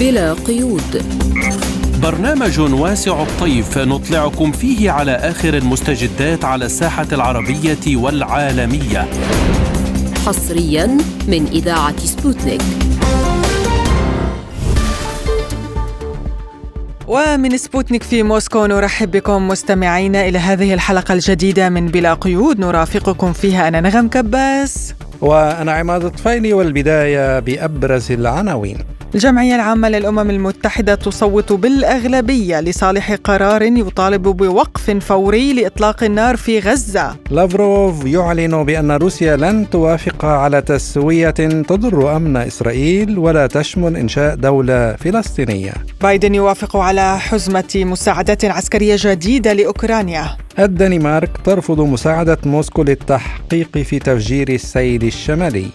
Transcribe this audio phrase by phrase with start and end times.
[0.00, 1.02] بلا قيود.
[2.02, 9.08] برنامج واسع الطيف نطلعكم فيه على آخر المستجدات على الساحة العربية والعالمية.
[10.26, 10.86] حصريا
[11.28, 12.60] من إذاعة سبوتنيك.
[17.08, 22.60] ومن سبوتنيك في موسكو نرحب بكم مستمعينا إلى هذه الحلقة الجديدة من بلا قيود.
[22.60, 24.94] نرافقكم فيها أنا نغم كباس.
[25.20, 28.78] وأنا عماد الطفيلي والبداية بأبرز العناوين.
[29.14, 37.16] الجمعية العامة للأمم المتحدة تصوت بالأغلبية لصالح قرار يطالب بوقف فوري لإطلاق النار في غزة.
[37.30, 44.96] لافروف يعلن بأن روسيا لن توافق على تسوية تضر أمن إسرائيل ولا تشمل إنشاء دولة
[44.96, 45.72] فلسطينية.
[46.02, 50.36] بايدن يوافق على حزمة مساعدات عسكرية جديدة لأوكرانيا.
[50.58, 55.66] الدنمارك ترفض مساعدة موسكو للتحقيق في تفجير السيل الشمالي.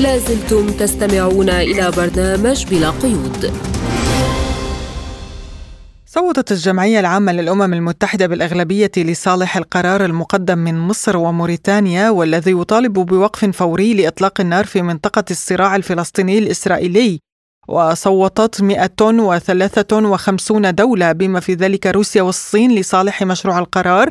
[0.00, 3.52] لازلتم تستمعون إلى برنامج بلا قيود.
[6.06, 13.44] صوتت الجمعية العامة للأمم المتحدة بالأغلبية لصالح القرار المقدم من مصر وموريتانيا والذي يطالب بوقف
[13.44, 17.18] فوري لإطلاق النار في منطقة الصراع الفلسطيني الإسرائيلي.
[17.68, 24.10] وصوتت 153 دولة بما في ذلك روسيا والصين لصالح مشروع القرار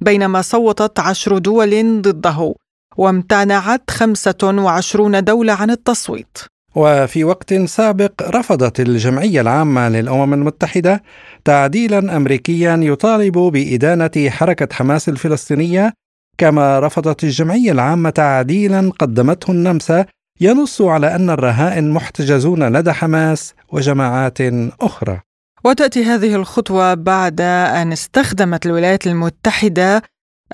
[0.00, 2.54] بينما صوتت عشر دول ضده.
[2.96, 6.38] وامتنعت 25 دولة عن التصويت.
[6.74, 11.02] وفي وقت سابق رفضت الجمعية العامة للأمم المتحدة
[11.44, 15.92] تعديلا أمريكيا يطالب بإدانة حركة حماس الفلسطينية
[16.38, 20.06] كما رفضت الجمعية العامة تعديلا قدمته النمسا
[20.40, 24.38] ينص على أن الرهائن محتجزون لدى حماس وجماعات
[24.80, 25.20] أخرى.
[25.64, 30.02] وتأتي هذه الخطوة بعد أن استخدمت الولايات المتحدة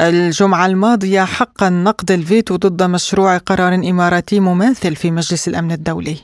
[0.01, 6.17] الجمعة الماضية حق نقد الفيتو ضد مشروع قرار إماراتي مماثل في مجلس الأمن الدولي.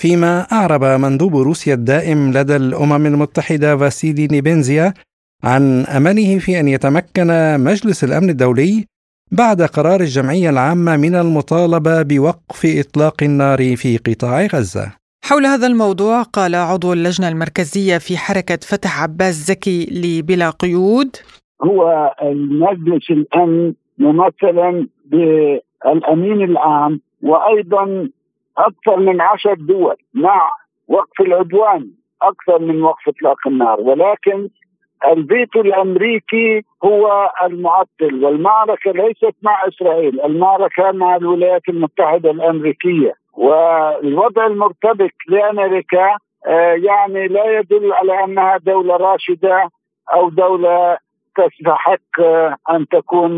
[0.00, 4.94] فيما أعرب مندوب روسيا الدائم لدى الأمم المتحدة فاسيلي نيبنزيا
[5.44, 8.86] عن أمله في أن يتمكن مجلس الأمن الدولي
[9.32, 14.92] بعد قرار الجمعية العامة من المطالبة بوقف إطلاق النار في قطاع غزة.
[15.24, 21.16] حول هذا الموضوع قال عضو اللجنة المركزية في حركة فتح عباس زكي لبلا قيود
[21.62, 28.08] هو المجلس الأمن ممثلا بالأمين العام وأيضا
[28.58, 30.50] أكثر من عشر دول مع
[30.88, 31.90] وقف العدوان
[32.22, 33.80] أكثر من وقف إطلاق النار.
[33.80, 34.48] ولكن
[35.06, 43.14] الفيتو الأمريكي هو المعطل والمعركة ليست مع إسرائيل، المعركة مع الولايات المتحدة الأمريكية.
[43.32, 46.16] والوضع المرتبك لأمريكا
[46.46, 49.70] آه، يعني لا يدل على أنها دولة راشدة
[50.14, 50.98] أو دولة
[51.36, 52.20] تستحق
[52.70, 53.32] أن تكون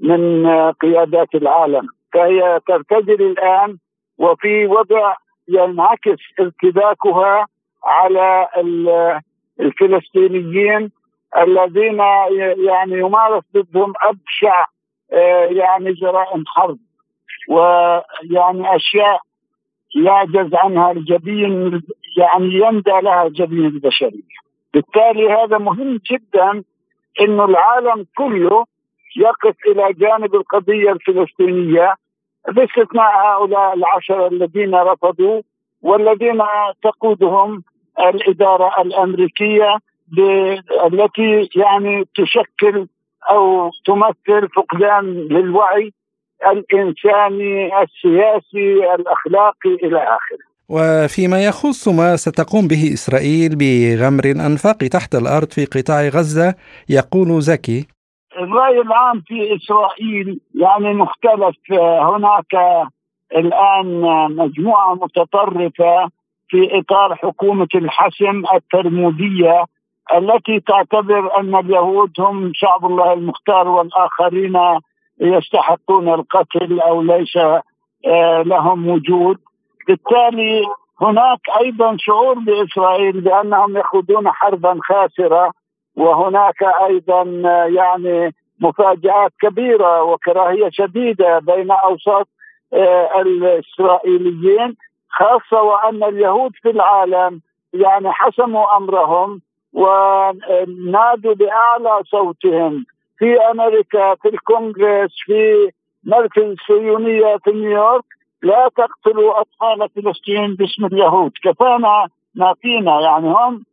[0.00, 1.88] من قيادات العالم.
[2.12, 3.78] فهي ترتجل الآن
[4.18, 5.14] وفي وضع
[5.48, 7.46] ينعكس ارتباكها
[7.84, 8.48] على
[9.60, 10.90] الفلسطينيين
[11.38, 11.98] الذين
[12.66, 14.64] يعني يمارس ضدهم أبشع
[15.50, 16.78] يعني جرائم حرب.
[17.48, 19.20] ويعني أشياء
[19.96, 21.82] يعجز عنها الجبين
[22.16, 24.34] يعني يندى لها الجبين البشريه
[24.74, 26.64] بالتالي هذا مهم جدا
[27.20, 28.64] إنه العالم كله
[29.16, 31.94] يقف إلى جانب القضية الفلسطينية
[32.48, 35.42] باستثناء هؤلاء العشرة الذين رفضوا
[35.82, 36.42] والذين
[36.82, 37.62] تقودهم
[37.98, 39.78] الإدارة الأمريكية
[40.84, 42.86] التي يعني تشكل
[43.30, 45.92] أو تمثل فقدان للوعي
[46.46, 50.53] الإنساني السياسي الأخلاقي إلى آخره.
[50.68, 56.54] وفيما يخص ما ستقوم به إسرائيل بغمر الأنفاق تحت الأرض في قطاع غزة
[56.88, 57.86] يقول زكي.
[58.38, 61.56] الرأي العام في إسرائيل يعني مختلف.
[62.00, 62.54] هناك
[63.36, 64.00] الآن
[64.36, 66.08] مجموعة متطرفة
[66.48, 69.64] في إطار حكومة الحسم الترمودية
[70.16, 74.58] التي تعتبر أن اليهود هم شعب الله المختار والآخرين
[75.20, 77.36] يستحقون القتل أو ليس
[78.06, 79.38] آه، لهم وجود.
[79.88, 80.62] بالتالي
[81.00, 85.52] هناك أيضا شعور بإسرائيل بأنهم يخوضون حربا خاسرة
[85.96, 87.22] وهناك أيضا
[87.66, 92.28] يعني مفاجآت كبيرة وكراهية شديدة بين أوساط
[92.72, 94.76] آه، الإسرائيليين
[95.10, 97.40] خاصة وأن اليهود في العالم
[97.72, 99.40] يعني حسموا أمرهم
[99.72, 102.84] ونادوا بأعلى صوتهم.
[103.18, 105.70] في أمريكا في الكونغرس في
[106.04, 108.04] مركز الصهيونيه في نيويورك
[108.44, 111.32] لا تقتلوا اطفال فلسطين باسم اليهود.
[111.44, 113.00] كفانا ما فينا.
[113.00, 113.64] يعني هم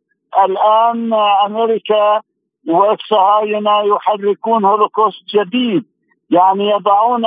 [0.44, 1.12] الآن
[1.46, 2.20] أمريكا
[2.68, 5.84] والصهاينه يحركون هولوكوست جديد.
[6.30, 7.24] يعني يضعون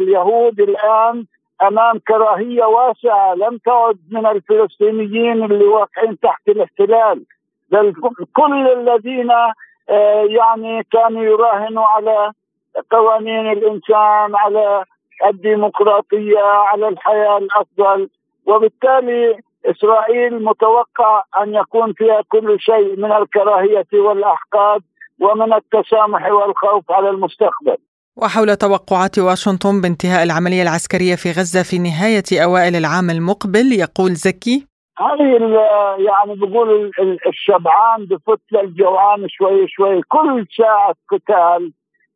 [0.00, 1.24] اليهود الآن
[1.62, 3.34] أمام كراهية واسعة.
[3.34, 7.24] لم تعد من الفلسطينيين اللي واقعين تحت الاحتلال.
[7.70, 7.94] بل
[8.32, 9.30] كل الذين
[9.90, 12.32] آه، يعني كانوا يراهنوا على
[12.90, 14.84] قوانين الإنسان على
[15.26, 18.08] الديمقراطية على الحياة الأفضل
[18.46, 24.82] وبالتالي إسرائيل متوقع أن يكون فيها كل شيء من الكراهية والأحقاد
[25.20, 27.76] ومن التسامح والخوف على المستقبل.
[28.16, 34.66] وحول توقعات واشنطن بانتهاء العملية العسكرية في غزة في نهاية أوائل العام المقبل يقول زكي
[34.98, 35.36] هذه
[35.98, 36.90] يعني بقول
[37.26, 41.72] الشبعان بفت للجوعان شوي شوي كل ساعة قتال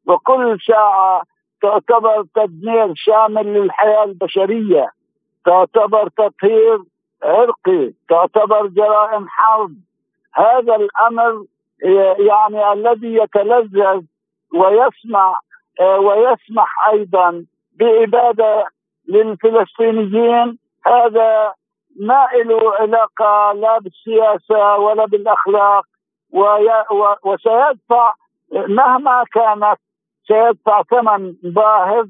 [0.07, 1.23] وكل ساعة
[1.63, 4.91] تعتبر تدمير شامل للحياة البشرية
[5.45, 6.79] تعتبر تطهير
[7.23, 9.75] عرقي تعتبر جرائم حرب.
[10.35, 11.45] هذا الأمر
[12.19, 14.03] يعني الذي يتلذذ
[14.55, 15.37] ويسمع
[15.81, 17.45] ويسمح أيضا
[17.79, 18.67] بإبادة
[19.09, 20.59] للفلسطينيين.
[20.87, 21.55] هذا
[22.01, 25.85] ما له علاقة لا بالسياسة ولا بالأخلاق
[27.25, 28.15] وسيدفع
[28.53, 29.79] مهما كانت
[30.31, 32.09] سيدفع ثمن باهظ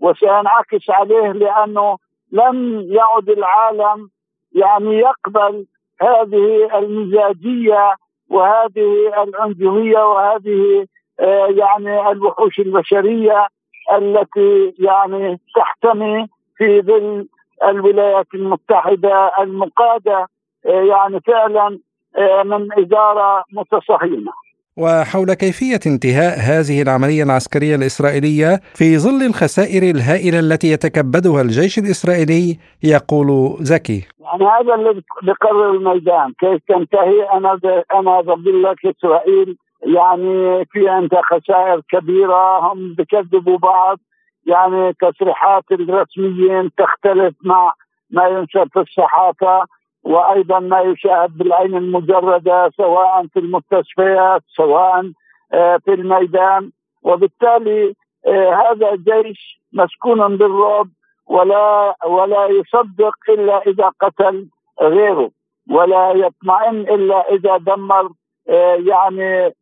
[0.00, 1.98] وسينعكس عليه لأنه
[2.32, 4.08] لم يعد العالم
[4.52, 5.66] يعني يقبل
[6.00, 7.96] هذه المزاجية
[8.30, 10.86] وهذه الأنجوية وهذه
[11.20, 13.46] آه، يعني الوحوش البشرية
[13.92, 16.26] التي يعني تحتمي
[16.56, 17.28] في ظل
[17.64, 20.28] الولايات المتحدة المقادة
[20.66, 21.78] آه، يعني فعلا
[22.16, 24.32] آه، من إدارة متصهينه.
[24.76, 32.58] وحول كيفية انتهاء هذه العملية العسكرية الإسرائيلية في ظل الخسائر الهائلة التي يتكبدها الجيش الإسرائيلي
[32.82, 34.00] يقول زكي.
[34.20, 37.60] يعني هذا اللي بقرر الميدان، كيف تنتهي؟ أنا
[37.94, 43.98] أنا بقول لك إسرائيل يعني في عندها خسائر كبيرة هم بكذبوا بعض.
[44.46, 47.74] يعني تصريحات الرسميين تختلف مع
[48.10, 49.66] ما ينشر في الصحافة.
[50.04, 55.12] وأيضا ما يشاهد بالعين المجردة سواء في المستشفيات سواء
[55.52, 56.70] آه، في الميدان.
[57.02, 57.94] وبالتالي
[58.26, 60.88] آه، هذا الجيش مسكون بالرعب
[61.26, 64.48] ولا ولا يصدق إلا إذا قتل
[64.82, 65.30] غيره
[65.70, 68.08] ولا يطمئن إلا إذا دمر
[68.48, 69.54] آه، يعني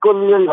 [0.00, 0.52] كل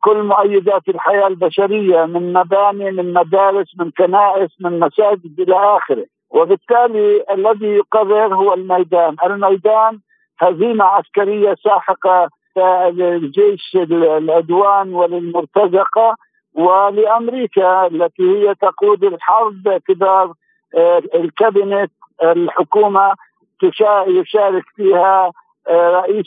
[0.00, 6.06] كل مؤيدات الحياة البشرية من مباني من مدارس من كنائس من مساجد إلى آخره.
[6.36, 9.16] وبالتالي الذي يقرر هو الميدان.
[9.26, 9.98] الميدان
[10.40, 12.28] هزيمة عسكرية ساحقة
[12.90, 16.16] للجيش العدوان وللمرتزقة
[16.54, 20.32] ولأمريكا التي هي تقود الحرب باعتبار
[20.76, 21.92] آه، الكابينت
[22.22, 23.12] الحكومة
[24.06, 25.32] يشارك فيها
[25.68, 26.26] آه، رئيس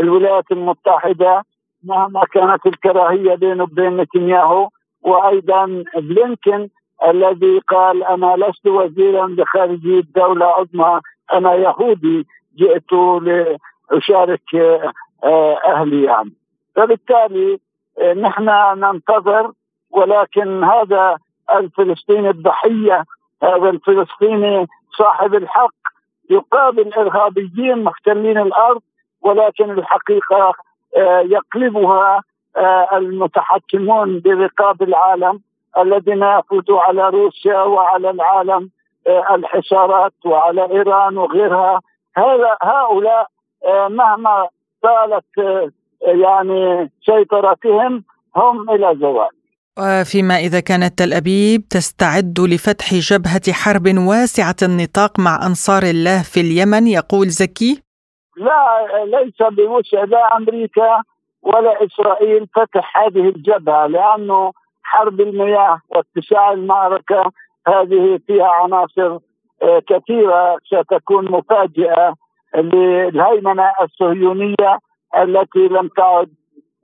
[0.00, 1.42] الولايات المتحدة
[1.84, 4.68] مهما كانت الكراهية بينه وبين نتنياهو
[5.02, 6.68] وأيضا بلينكن
[7.04, 11.00] الذي قال أنا لست وزيرا لخارجية دوله عظمى
[11.32, 12.26] أنا يهودي
[12.56, 14.54] جئت لأشارك
[15.24, 16.32] آه، أهلي يعني.
[16.76, 17.58] فبالتالي
[17.98, 18.44] آه، نحن
[18.80, 19.52] ننتظر
[19.90, 21.18] ولكن هذا
[21.54, 23.04] الفلسطيني الضحية
[23.42, 24.66] هذا الفلسطيني
[24.98, 25.74] صاحب الحق
[26.30, 28.82] يقابل إرهابيين محتلين الأرض
[29.22, 30.52] ولكن الحقيقة
[30.96, 32.22] آه، يقلبها
[32.92, 35.40] المتحكمون برقاب العالم.
[35.78, 38.70] الذين يفوزوا على روسيا وعلى العالم
[39.08, 41.80] آه، الحصارات وعلى إيران وغيرها.
[42.16, 43.26] هذا هؤلاء
[43.88, 44.48] مهما
[44.82, 45.24] طالت
[46.02, 48.04] يعني سيطرتهم
[48.36, 49.28] هم إلى زوال.
[49.78, 56.40] وفيما إذا كانت تل أبيب تستعد لفتح جبهة حرب واسعة النطاق مع أنصار الله في
[56.40, 57.82] اليمن يقول زكي.
[58.36, 58.60] لا
[59.04, 61.02] ليس بوسع لا أمريكا
[61.42, 64.52] ولا إسرائيل فتح هذه الجبهة لأنه
[64.86, 67.32] حرب المياه واتساع المعركة.
[67.68, 69.18] هذه فيها عناصر
[69.62, 72.14] آه، كثيرة ستكون مفاجئة
[72.54, 74.78] للهيمنة الصهيونية
[75.18, 76.28] التي لم تعد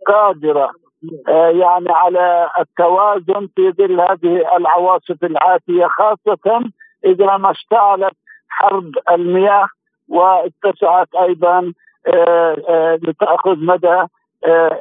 [0.07, 0.71] قادرة
[1.29, 6.71] آه، يعني على التوازن في ظل هذه العواصف العاتية خاصة
[7.05, 8.17] إذا ما اشتعلت
[8.49, 9.67] حرب المياه
[10.09, 11.73] واتسعت أيضا
[12.07, 14.03] آه، لتأخذ مدى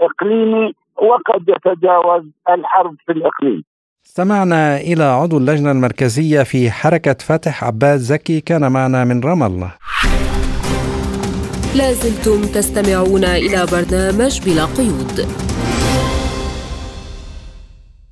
[0.01, 0.73] إقليمي.
[0.97, 3.63] وقد يتجاوز الحرب في الإقليم.
[4.05, 9.71] استمعنا إلى عضو اللجنة المركزية في حركة فتح عباس زكي كان معنا من رام الله.
[11.75, 15.27] لازلتم تستمعون إلى برنامج بلا قيود.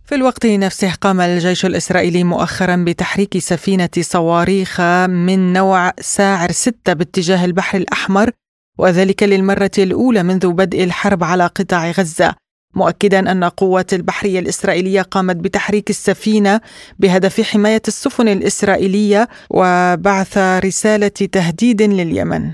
[0.05, 7.45] في الوقت نفسه قام الجيش الإسرائيلي مؤخرا بتحريك سفينة صواريخ من نوع ساعر ستة باتجاه
[7.45, 8.31] البحر الأحمر
[8.77, 12.35] وذلك للمرة الأولى منذ بدء الحرب على قطاع غزة.
[12.75, 16.61] مؤكدا أن قوات البحرية الإسرائيلية قامت بتحريك السفينة
[16.99, 22.51] بهدف حماية السفن الإسرائيلية وبعث رسالة تهديد لليمن.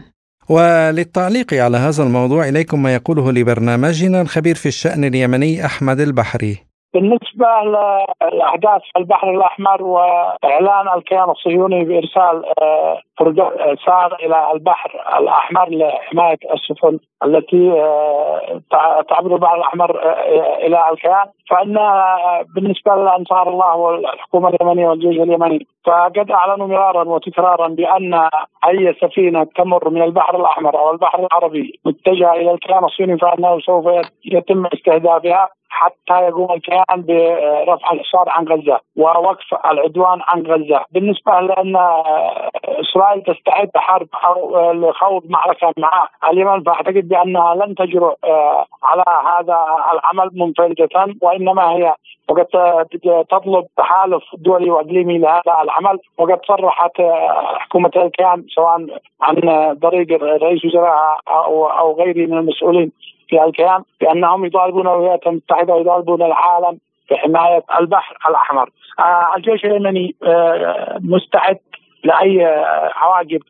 [0.49, 6.64] وللتعليق على هذا الموضوع إليكم ما يقوله لبرنامجنا الخبير في الشأن اليمني أحمد البحري.
[6.95, 7.47] بالنسبة
[8.33, 13.01] لأحداث البحر الأحمر وإعلان الكيان الصهيوني بإرسال آه،
[13.85, 18.61] سار إلى البحر الأحمر لحماية السفن التي آه،
[19.09, 21.25] تعبر البحر الأحمر آه، إلى الكيان.
[21.49, 21.79] فإن
[22.55, 28.29] بالنسبة لأنصار الله والحكومة اليمنية والجيش اليمني فقد أعلنوا مرارا وتكرارا بأن
[28.67, 33.85] أي سفينة تمر من البحر الأحمر أو البحر العربي متجهة إلى الكيان الصيني فإنه سوف
[34.25, 35.49] يتم استهدافها.
[35.75, 41.75] حتى يقوم الكيان برفع الحصار عن غزة ووقف العدوان عن غزة، بالنسبة لأن
[42.65, 48.15] إسرائيل تستعد لحرب أو لخوض معركة مع اليمن فأعتقد بأنها لن تجرؤ
[48.83, 49.57] على هذا
[49.93, 51.93] العمل منفردة وإنما هي
[52.29, 52.45] وقد
[53.29, 57.01] تطلب تحالف دولي وإقليمي لهذا العمل وقد صرحت
[57.59, 58.85] حكومة الكيان سواء
[59.21, 59.35] عن
[59.81, 62.91] طريق رئيس وزراء أو أو غيره من المسؤولين
[63.35, 66.77] في الكيان بأنهم يطالبون الولايات المتحده ويطالبون العالم
[67.11, 68.69] بحماية البحر الأحمر.
[68.99, 71.57] آه الجيش اليمني آه مستعد
[72.03, 73.41] لأي آه عواقب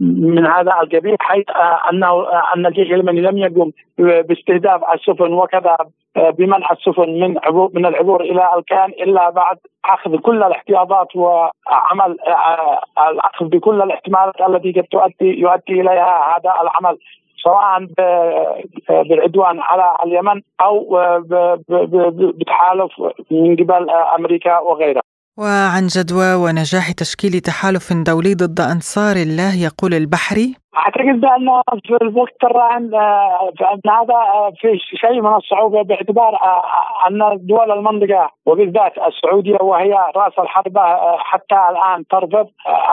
[0.00, 1.44] من هذا القبيل حيث
[1.92, 5.76] أنه أن الجيش اليمني لم يقم باستهداف السفن وكذا
[6.16, 12.16] بمنع السفن من عبور من العبور إلى الكيان إلا بعد أخذ كل الاحتياطات وعمل
[13.10, 16.98] الأخذ بكل الاحتمالات التي قد تؤدي يؤدي إليها هذا العمل
[17.44, 17.86] سواء
[18.88, 20.98] بالعدوان على اليمن أو
[22.38, 22.92] بتحالف
[23.30, 25.02] من قبل أمريكا وغيرها.
[25.38, 32.44] وعن جدوى ونجاح تشكيل تحالف دولي ضد أنصار الله يقول البحري أعتقد بأن في الوقت
[32.44, 32.90] الراهن
[33.58, 36.38] فان هذا في شيء من الصعوبة باعتبار
[37.08, 40.80] أن دول المنطقة وبالذات السعودية وهي رأس الحربة
[41.18, 42.46] حتى الآن ترفض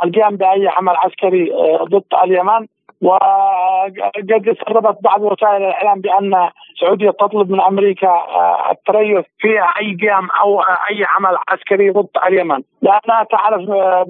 [0.03, 1.51] القيام بأي عمل عسكري
[1.84, 2.68] ضد اليمن
[3.01, 9.48] وقد سربت بعض وسائل الإعلام بأن السعودية تطلب من أمريكا آه، التريث في
[9.79, 12.62] أي قيام أو أي عمل عسكري ضد اليمن.
[12.81, 14.05] لانها تعرف آه،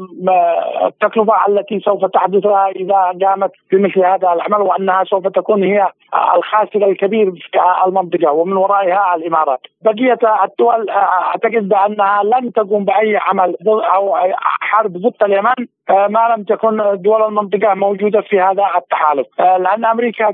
[0.86, 2.46] التكلفة التي سوف تحدث
[2.76, 5.88] إذا قامت بمثل هذا العمل وأنها سوف تكون هي
[6.36, 9.60] الخاسر الكبير في المنطقة ومن ورائها الإمارات.
[9.82, 14.18] بقية الدول آه، أعتقد بأنها لن تقوم بأي عمل أو
[14.62, 20.32] حرب ضد اليمن ما لم تكن دول المنطقة موجودة في هذا التحالف، لأن أمريكا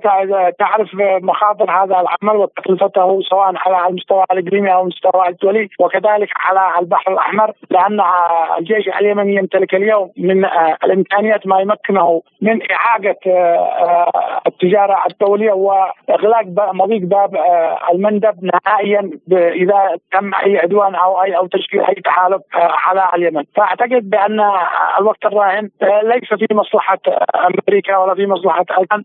[0.59, 0.89] تعرف
[1.21, 2.24] مخاطر هذا العمل.
[2.25, 8.01] الأحمر وتكلفته سواء على المستوى الإقليمي أو المستوى الدولي وكذلك على البحر الأحمر لأن
[8.59, 15.51] الجيش اليمني يمتلك اليوم من آه، الإمكانيات ما يمكنه من إعادة آه، آه، التجارة الدولية
[15.51, 17.35] وإغلاق مضيق باب
[17.93, 24.09] المندب نهائيا اذا تم أي عدوان أو أي أو تشكيل أي تحالف على اليمن، فأعتقد
[24.09, 24.41] بأن
[24.99, 26.99] الوقت الراهن ليس في مصلحة
[27.35, 29.03] أمريكا ولا في مصلحة اليمن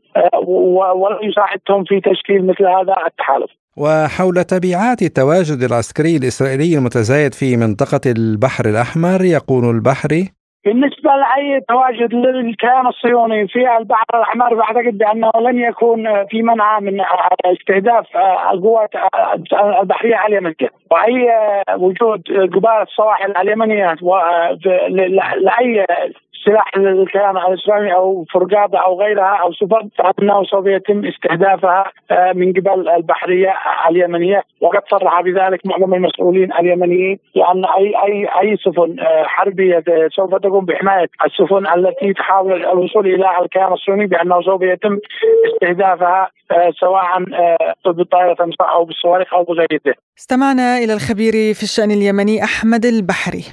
[0.95, 3.51] ولا يساعدهم في تشكيل مثل هذا التحالف.
[3.77, 10.25] وحول تبعات التواجد العسكري الإسرائيلي المتزايد في منطقة البحر الأحمر يقول البحري
[10.65, 17.01] بالنسبة لأي تواجد للكيان الصهيوني في البحر الأحمر بعتقد بأنه لن يكون في منع من
[17.45, 18.07] استهداف
[18.53, 18.91] القوات
[19.81, 20.71] البحرية اليمنية.
[20.91, 21.29] وأي
[21.77, 23.97] وجود قبال السواحل اليمنية
[25.41, 25.87] لأي
[26.45, 32.53] سلاح للكيان الإسلامي أو فرقاده أو غيرها أو سفن فانه سوف يتم استهدافها آه، من
[32.53, 33.55] قبل البحرية
[33.91, 39.85] اليمنية وقد صرح بذلك معظم المسؤولين اليمنيين لأن أي أي أي سفن آه، حربية
[40.17, 44.99] سوف تقوم بحماية السفن التي تحاول الوصول إلى الكيان الصهيوني بأنه سوف يتم
[45.47, 47.05] استهدافها آه، سواء
[47.87, 49.95] بالطائرة أو بالصواريخ أو بغيره.
[50.19, 53.45] استمعنا إلى الخبير في الشأن اليمني أحمد البحري.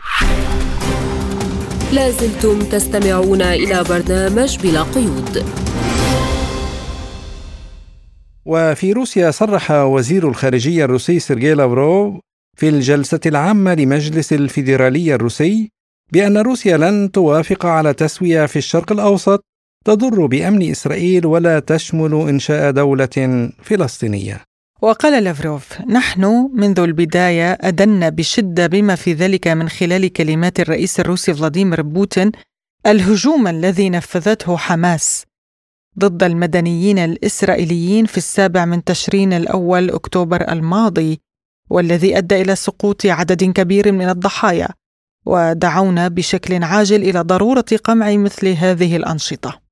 [1.94, 5.46] لازلتم تستمعون إلى برنامج بلا قيود
[8.46, 12.20] وفي روسيا صرح وزير الخارجية الروسي سيرجي لافروف
[12.58, 15.70] في الجلسة العامة لمجلس الفيدرالية الروسي
[16.14, 19.44] بأن روسيا لن توافق على تسوية في الشرق الأوسط
[19.86, 24.47] تضر بأمن إسرائيل ولا تشمل إنشاء دولة فلسطينية.
[24.82, 31.34] وقال لافروف نحن منذ البداية ادنا بشدة بما في ذلك من خلال كلمات الرئيس الروسي
[31.34, 32.32] فلاديمير بوتين
[32.88, 35.26] الهجوم الذي نفذته حماس
[36.00, 41.20] ضد المدنيين الإسرائيليين في السابع من تشرين الأول أكتوبر الماضي
[41.70, 44.68] والذي أدى إلى سقوط عدد كبير من الضحايا
[45.26, 49.67] ودعونا بشكل عاجل إلى ضرورة قمع مثل هذه الأنشطة.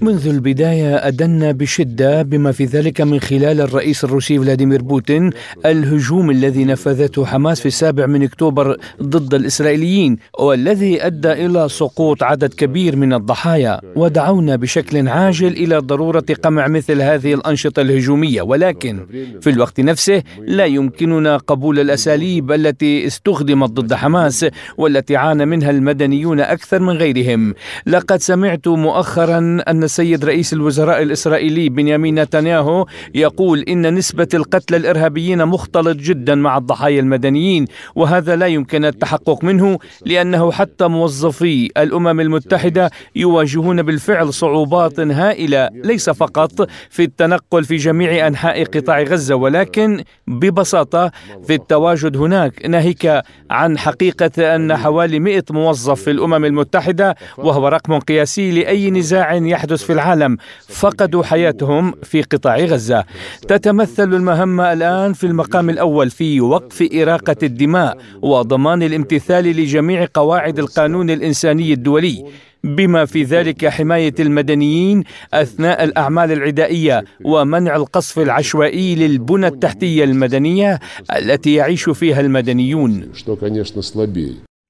[0.00, 5.30] منذ البداية أدنا بشدة بما في ذلك من خلال الرئيس الروسي فلاديمير بوتين
[5.66, 12.54] الهجوم الذي نفذته حماس في السابع من أكتوبر ضد الإسرائيليين والذي أدى إلى سقوط عدد
[12.54, 13.80] كبير من الضحايا.
[13.96, 18.42] ودعونا بشكل عاجل إلى ضرورة قمع مثل هذه الأنشطة الهجومية.
[18.42, 19.06] ولكن
[19.40, 24.46] في الوقت نفسه لا يمكننا قبول الأساليب التي استخدمت ضد حماس
[24.78, 27.54] والتي عانى منها المدنيون أكثر من غيرهم.
[27.86, 29.38] لقد سمعت مؤخرا
[29.68, 36.56] أن السيد رئيس الوزراء الإسرائيلي بنيامين نتنياهو يقول إن نسبة القتلى الإرهابيين مختلط جدا مع
[36.58, 45.00] الضحايا المدنيين وهذا لا يمكن التحقق منه لأنه حتى موظفي الأمم المتحدة يواجهون بالفعل صعوبات
[45.00, 51.10] هائلة ليس فقط في التنقل في جميع أنحاء قطاع غزة ولكن ببساطة
[51.46, 57.98] في التواجد هناك ناهيك عن حقيقة أن حوالي 100 موظف في الأمم المتحدة وهو رقم
[57.98, 60.36] قياسي لأي نزاع يحدث في العالم.
[60.68, 63.04] فقدوا حياتهم في قطاع غزة.
[63.48, 71.10] تتمثل المهمة الآن في المقام الأول في وقف إراقة الدماء وضمان الامتثال لجميع قواعد القانون
[71.10, 72.24] الإنساني الدولي.
[72.64, 75.04] بما في ذلك حماية المدنيين
[75.34, 80.78] أثناء الأعمال العدائية ومنع القصف العشوائي للبنى التحتية المدنية
[81.16, 83.08] التي يعيش فيها المدنيون.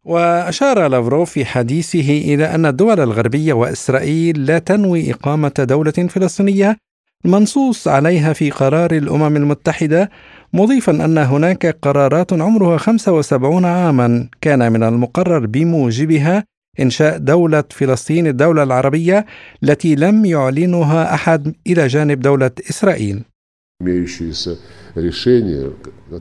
[0.08, 6.76] وأشار لافروف في حديثه إلى أن الدول الغربية وإسرائيل لا تنوي إقامة دولة فلسطينية
[7.24, 10.10] منصوص عليها في قرار الأمم المتحدة
[10.52, 16.44] مضيفا أن هناك قرارات عمرها 75 عاما كان من المقرر بموجبها
[16.80, 19.26] إنشاء دولة فلسطين الدولة العربية
[19.62, 23.22] التي لم يعلنها أحد إلى جانب دولة إسرائيل.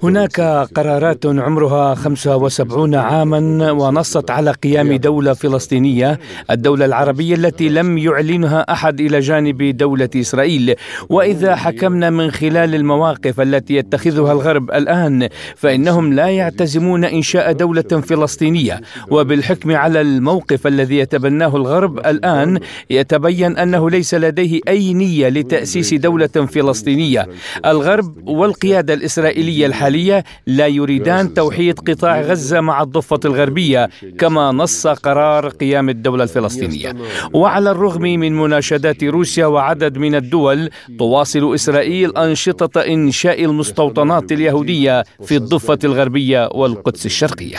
[0.04, 0.42] هناك
[0.76, 6.20] قرارات عمرها 75 عاما ونصت على قيام دولة فلسطينية
[6.52, 10.76] الدولة العربية التي لم يعلنها أحد إلى جانب دولة إسرائيل.
[11.10, 18.82] وإذا حكمنا من خلال المواقف التي يتخذها الغرب الآن فإنهم لا يعتزمون إنشاء دولة فلسطينية.
[19.10, 26.28] وبالحكم على الموقف الذي يتبناه الغرب الآن يتبين أنه ليس لديه أي نية لتأسيس دولة
[26.28, 27.28] فلسطينية.
[27.66, 28.28] الغرب
[28.68, 35.90] والقيادة الإسرائيلية الحالية لا يريدان توحيد قطاع غزة مع الضفة الغربية كما نص قرار قيام
[35.90, 36.96] الدولة الفلسطينية.
[37.34, 45.36] وعلى الرغم من مناشدات روسيا وعدد من الدول تواصل إسرائيل أنشطة إنشاء المستوطنات اليهودية في
[45.36, 47.58] الضفة الغربية والقدس الشرقية.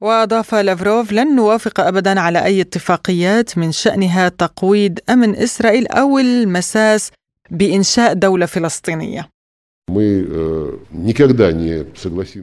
[0.00, 7.10] وأضاف لافروف لن نوافق أبدا على أي اتفاقيات من شأنها تقويض أمن إسرائيل أو المساس
[7.50, 9.33] بإنشاء دولة فلسطينية.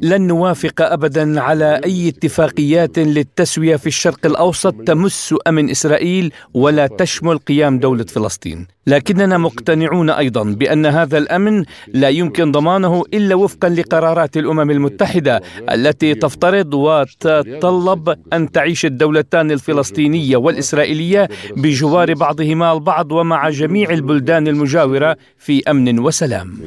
[0.01, 7.37] لن نوافق ابدا على أي اتفاقيات للتسوية في الشرق الأوسط تمس أمن إسرائيل ولا تشمل
[7.37, 8.67] قيام دولة فلسطين.
[8.87, 16.15] لكننا مقتنعون أيضا بأن هذا الأمن لا يمكن ضمانه إلا وفقا لقرارات الأمم المتحدة التي
[16.15, 25.61] تفترض وتتطلب أن تعيش الدولتان الفلسطينية والإسرائيلية بجوار بعضهما البعض ومع جميع البلدان المجاورة في
[25.69, 26.57] أمن وسلام.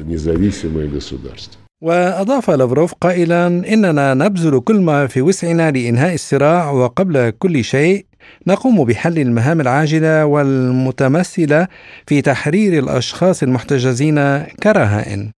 [1.81, 8.05] وأضاف لافروف قائلا إننا نبذل كل ما في وسعنا لإنهاء الصراع وقبل كل شيء
[8.47, 11.67] نقوم بحل المهام العاجلة والمتمثلة
[12.07, 15.31] في تحرير الأشخاص المحتجزين كرهائن.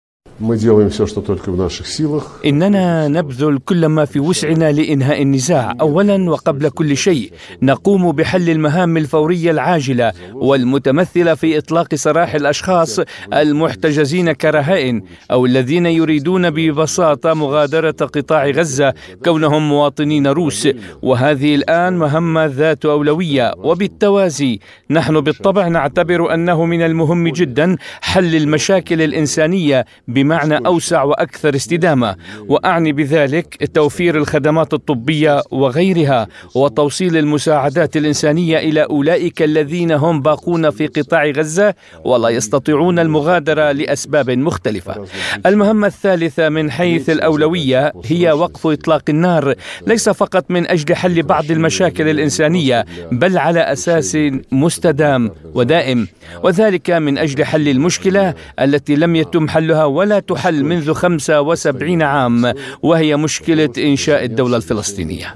[2.44, 5.74] إننا نبذل كل ما في وسعنا لإنهاء النزاع.
[5.80, 13.00] أولا وقبل كل شيء نقوم بحل المهام الفورية العاجلة والمتمثلة في إطلاق سراح الأشخاص
[13.32, 18.94] المحتجزين كرهائن أو الذين يريدون ببساطة مغادرة قطاع غزة
[19.24, 20.68] كونهم مواطنين روس.
[21.02, 23.54] وهذه الآن مهمة ذات أولوية.
[23.58, 31.56] وبالتوازي نحن بالطبع نعتبر أنه من المهم جدا حل المشاكل الإنسانية بما بمعنى أوسع وأكثر
[31.56, 32.16] استدامة
[32.48, 40.86] وأعني بذلك توفير الخدمات الطبية وغيرها وتوصيل المساعدات الإنسانية إلى أولئك الذين هم باقون في
[40.86, 45.06] قطاع غزة ولا يستطيعون المغادرة لأسباب مختلفة.
[45.46, 49.54] المهمة الثالثة من حيث الأولوية هي وقف إطلاق النار
[49.86, 54.18] ليس فقط من أجل حل بعض المشاكل الإنسانية بل على أساس
[54.52, 56.08] مستدام ودائم
[56.42, 63.16] وذلك من أجل حل المشكلة التي لم يتم حلها ولا تحل منذ 75 عام وهي
[63.16, 65.34] مشكلة إنشاء الدولة الفلسطينية.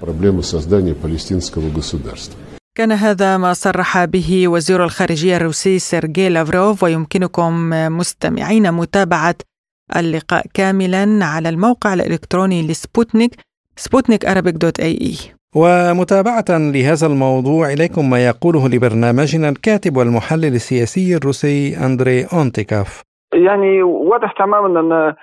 [2.75, 9.35] كان هذا ما صرح به وزير الخارجية الروسي سيرجي لافروف ويمكنكم مستمعين متابعة
[9.97, 13.35] اللقاء كاملا على الموقع الإلكتروني لسبوتنيك
[13.77, 15.16] سبوتنيك dot إي إي.
[15.55, 23.03] ومتابعة لهذا الموضوع إليكم ما يقوله لبرنامجنا الكاتب والمحلل السياسي الروسي أندري أونتيكاف.
[23.35, 25.14] يعني واضح تماما أن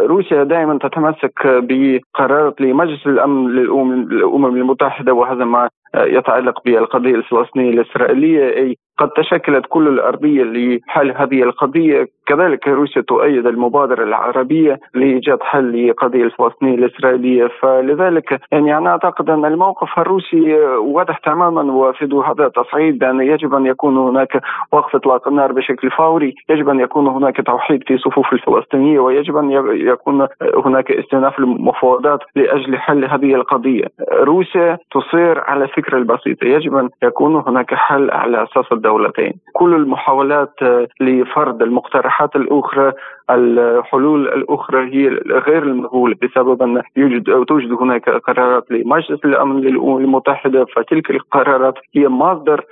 [0.00, 8.76] روسيا دائما تتمسك بقرارات لمجلس الأمن للأمم المتحدة وهذا ما يتعلق بالقضية الفلسطينية الإسرائيلية أي
[8.98, 12.06] قد تشكلت كل الأرضية لحل هذه القضية.
[12.26, 17.48] كذلك روسيا تؤيد المبادرة العربية لإيجاد حل لقضية الفلسطينية الإسرائيلية.
[17.60, 23.66] فلذلك يعني أنا أعتقد أن الموقف الروسي واضح تماما وفي هذا التصعيد بأن يجب أن
[23.66, 28.98] يكون هناك وقف إطلاق النار بشكل فوري يجب أن يكون هناك توحيد في صفوف الفلسطينية
[28.98, 30.26] ويجب أن يكون
[30.64, 33.84] هناك استئناف المفاوضات لأجل حل هذه القضية.
[34.12, 36.44] روسيا تصير على الفكرة البسيطة.
[36.46, 39.32] يجب أن يكون هناك حل على أساس الدولتين.
[39.52, 40.54] كل المحاولات
[41.00, 42.92] لفرض المقترحات الأخرى
[43.30, 45.08] الحلول الأخرى هي
[45.48, 51.74] غير المقبولة بسبب أن يوجد أو توجد هناك قرارات لمجلس الأمن للأمم المتحدة فتلك القرارات
[51.94, 52.64] هي مصدر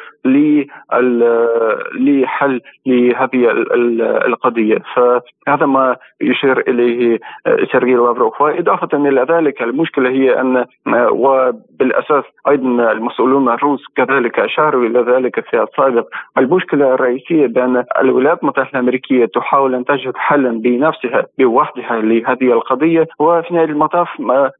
[1.94, 3.50] لحل لهذه
[4.26, 4.78] القضية.
[4.94, 7.18] فهذا ما يشير إليه
[7.72, 8.40] سيرجي لافروف.
[8.40, 10.64] وإضافة إلى ذلك المشكلة هي أن
[11.10, 16.06] وبالأساس أيضا المسؤولون الروس كذلك أشاروا إلى ذلك في السابق.
[16.38, 23.06] المشكلة الرئيسية بأن الولايات المتحدة الأمريكية تحاول أن تجد حلا بنفسها بوحدها لهذه القضية.
[23.18, 24.08] وفي نهاية المطاف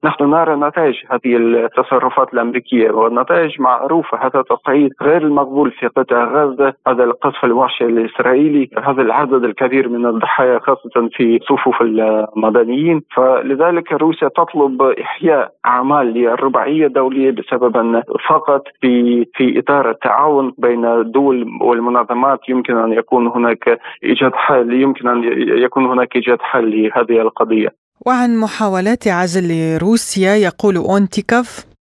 [0.04, 4.18] نحن نرى نتائج هذه التصرفات الأمريكية والنتائج معروفة.
[4.18, 6.74] هذا تصعيد غير المقبول في قطاع غزة.
[6.86, 13.02] هذا القصف الوحشي الإسرائيلي هذا العدد الكبير من الضحايا خاصة في صفوف المدنيين.
[13.16, 20.84] فلذلك روسيا تطلب إحياء أعمال للرباعية الدولية بسبب أن فقط في في إطار التعاون بين
[20.84, 25.22] الدول والمنظمات يمكن أن يكون هناك إيجاد حل يمكن أن
[25.64, 27.68] يكون هناك إيجاد حل لهذه القضية.
[28.06, 31.74] وعن محاولات عزل روسيا يقول أونتيكوف.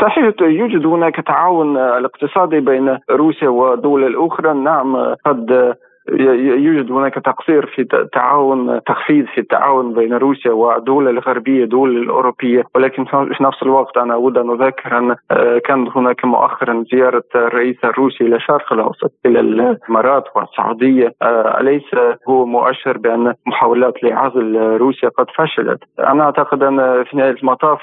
[0.00, 4.54] صحيح يوجد هناك تعاون الاقتصادي بين روسيا والدول الأخرى.
[4.54, 5.74] نعم قد
[6.08, 12.64] يوجد هناك تقصير في تعاون تخفيض في التعاون بين روسيا والدول الغربية الدول الأوروبية.
[12.74, 17.76] ولكن في نفس الوقت أنا أود أن أذكر أن آه، كان هناك مؤخرا زيارة الرئيس
[17.84, 21.14] الروسي إلى الشرق الأوسط إلى الإمارات والسعودية.
[21.22, 21.82] آه، أليس
[22.28, 27.80] هو مؤشر بأن محاولات لعزل روسيا قد فشلت؟ أنا أعتقد أن في نهاية المطاف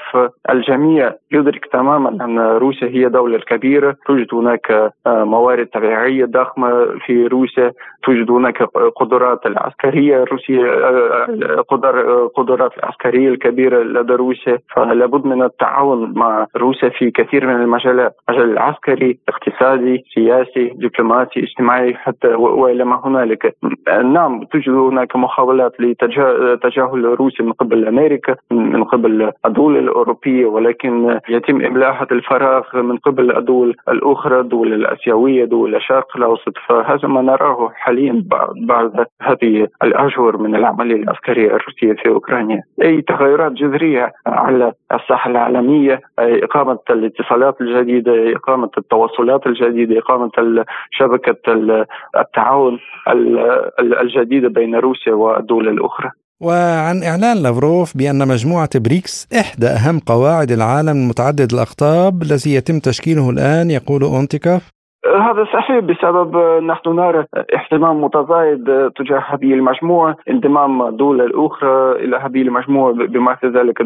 [0.50, 4.70] الجميع يدرك تماما أن روسيا هي دولة كبيره توجد هناك
[5.06, 7.72] آه، موارد طبيعية ضخمة في روسيا.
[8.12, 8.62] توجد هناك
[8.96, 10.62] قدرات العسكرية الروسية
[11.68, 14.58] قدر قدرات العسكرية الكبيرة لدى روسيا.
[14.74, 21.40] فلا بد من التعاون مع روسيا في كثير من المجالات المجال العسكري اقتصادي سياسي دبلوماسي
[21.40, 23.56] اجتماعي حتى وإلى ما هنالك.
[24.04, 31.60] نعم توجد هناك محاولات لتجاهل روسيا من قبل أمريكا من قبل الدول الأوروبية ولكن يتم
[31.64, 36.58] املاء الفراغ من قبل الدول الأخرى الدول الآسيوية دول الشرق الأوسط.
[36.68, 38.01] فهذا ما نراه حاليا.
[38.02, 38.24] حاليا
[38.66, 42.62] بعد هذه الأشهر من العملية العسكرية الروسية في أوكرانيا.
[42.82, 50.30] أي تغيرات جذرية على الساحة العالمية إقامة الاتصالات الجديدة إقامة التواصلات الجديدة إقامة
[50.90, 51.36] شبكة
[52.18, 52.78] التعاون
[54.02, 56.10] الجديدة بين روسيا والدول الأخرى.
[56.40, 63.30] وعن إعلان لافروف بأن مجموعة بريكس إحدى أهم قواعد العالم المتعدد الأقطاب الذي يتم تشكيله
[63.30, 64.81] الآن يقول أونتيكاف
[65.22, 72.42] هذا صحيح بسبب نحن نرى اهتمام متزايد تجاه هذه المجموعة انضمام الدول الأخرى إلى هذه
[72.42, 73.82] المجموعة بما في ذلك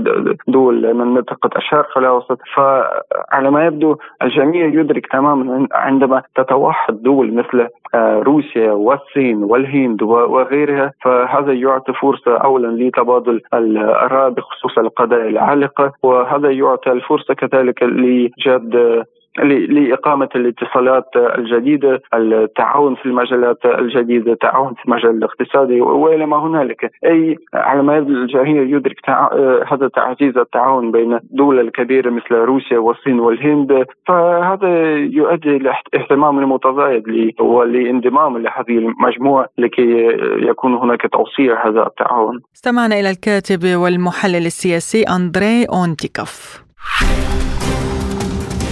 [0.48, 2.38] دول من منطقة الشرق الأوسط.
[2.54, 10.92] فعلى ما يبدو الجميع يدرك تماما عندما تتوحد دول مثل آه، روسيا والصين والهند وغيرها
[11.02, 19.04] فهذا يعطي فرصة أولا لتبادل الآراء بخصوص القضايا العالقة وهذا يعطي الفرصة كذلك لإيجاد
[19.44, 26.90] لإقامة الاتصالات الجديدة التعاون في المجالات الجديدة التعاون في المجال الاقتصادي وإلى ما هنالك.
[27.04, 29.28] أي على ما يبدو الجميع يدرك تع...
[29.72, 33.84] هذا تعزيز التعاون بين الدول الكبيرة مثل روسيا والصين والهند.
[34.06, 37.04] فهذا يؤدي إلى اهتمام المتزايد
[37.40, 40.06] ولانضمام لهذه المجموعة لكي
[40.48, 42.40] يكون هناك توسيع هذا التعاون.
[42.56, 46.62] استمعنا إلى الكاتب والمحلل السياسي أندري أونتيكوف.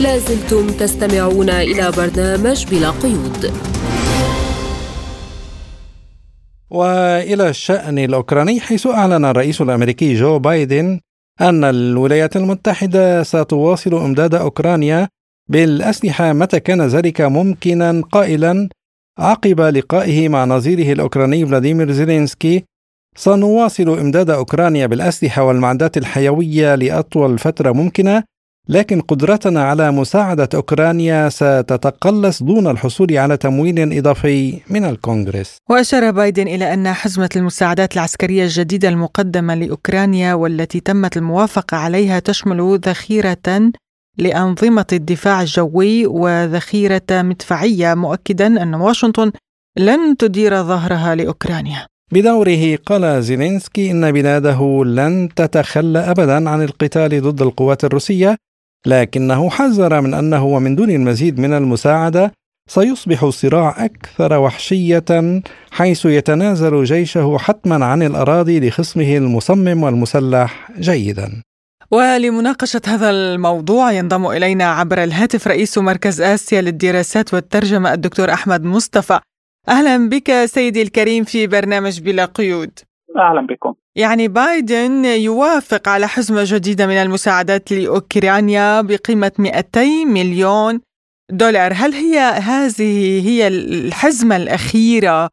[0.01, 3.53] لازلتم تستمعون إلى برنامج بلا قيود.
[6.71, 11.01] وإلى الشأن الأوكراني حيث أعلن الرئيس الأمريكي جو بايدن
[11.41, 15.09] أن الولايات المتحدة ستواصل إمداد أوكرانيا
[15.49, 18.69] بالأسلحة متى كان ذلك ممكنا قائلا
[19.19, 22.65] عقب لقائه مع نظيره الأوكراني فلاديمير زيلينسكي.
[23.17, 28.34] سنواصل إمداد أوكرانيا بالأسلحة والمعدات الحيوية لأطول فترة ممكنة
[28.68, 35.57] لكن قدرتنا على مساعدة أوكرانيا ستتقلص دون الحصول على تمويل إضافي من الكونغرس.
[35.70, 42.81] وأشار بايدن إلى أن حزمة المساعدات العسكرية الجديدة المقدمة لأوكرانيا والتي تمت الموافقة عليها تشمل
[42.85, 43.70] ذخيرة
[44.18, 49.33] لأنظمة الدفاع الجوي وذخيرة مدفعية مؤكدا أن واشنطن
[49.79, 51.87] لن تدير ظهرها لأوكرانيا.
[52.12, 58.37] بدوره قال زيلينسكي إن بلاده لن تتخلى أبدا عن القتال ضد القوات الروسية
[58.87, 62.33] لكنه حذر من أنه ومن دون المزيد من المساعدة
[62.68, 71.42] سيصبح الصراع أكثر وحشية حيث يتنازل جيشه حتما عن الأراضي لخصمه المصمم والمسلح جيدا.
[71.90, 79.20] ولمناقشة هذا الموضوع ينضم إلينا عبر الهاتف رئيس مركز آسيا للدراسات والترجمة الدكتور أحمد مصطفى.
[79.68, 82.79] أهلا بك سيدي الكريم في برنامج بلا قيود.
[83.16, 83.74] أهلا بكم.
[83.97, 90.81] يعني بايدن يوافق على حزمة جديدة من المساعدات لأوكرانيا بقيمة 200 مليون
[91.31, 92.19] دولار هل هي
[92.51, 95.29] هذه هي الحزمة الأخيرة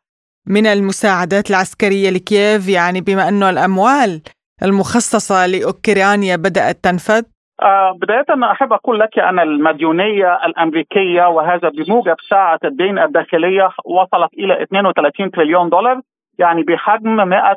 [0.48, 4.22] من المساعدات العسكرية لكييف يعني بما أنه الأموال
[4.64, 7.24] المخصصة لأوكرانيا بدأت تنفذ؟
[7.62, 14.64] آه بداية أحب أقول لك أن المديونية الأمريكية وهذا بموجب ساعة الدين الداخلية وصلت إلى
[14.64, 16.02] 32 تريليون دولار
[16.40, 17.56] يعني بحجم 100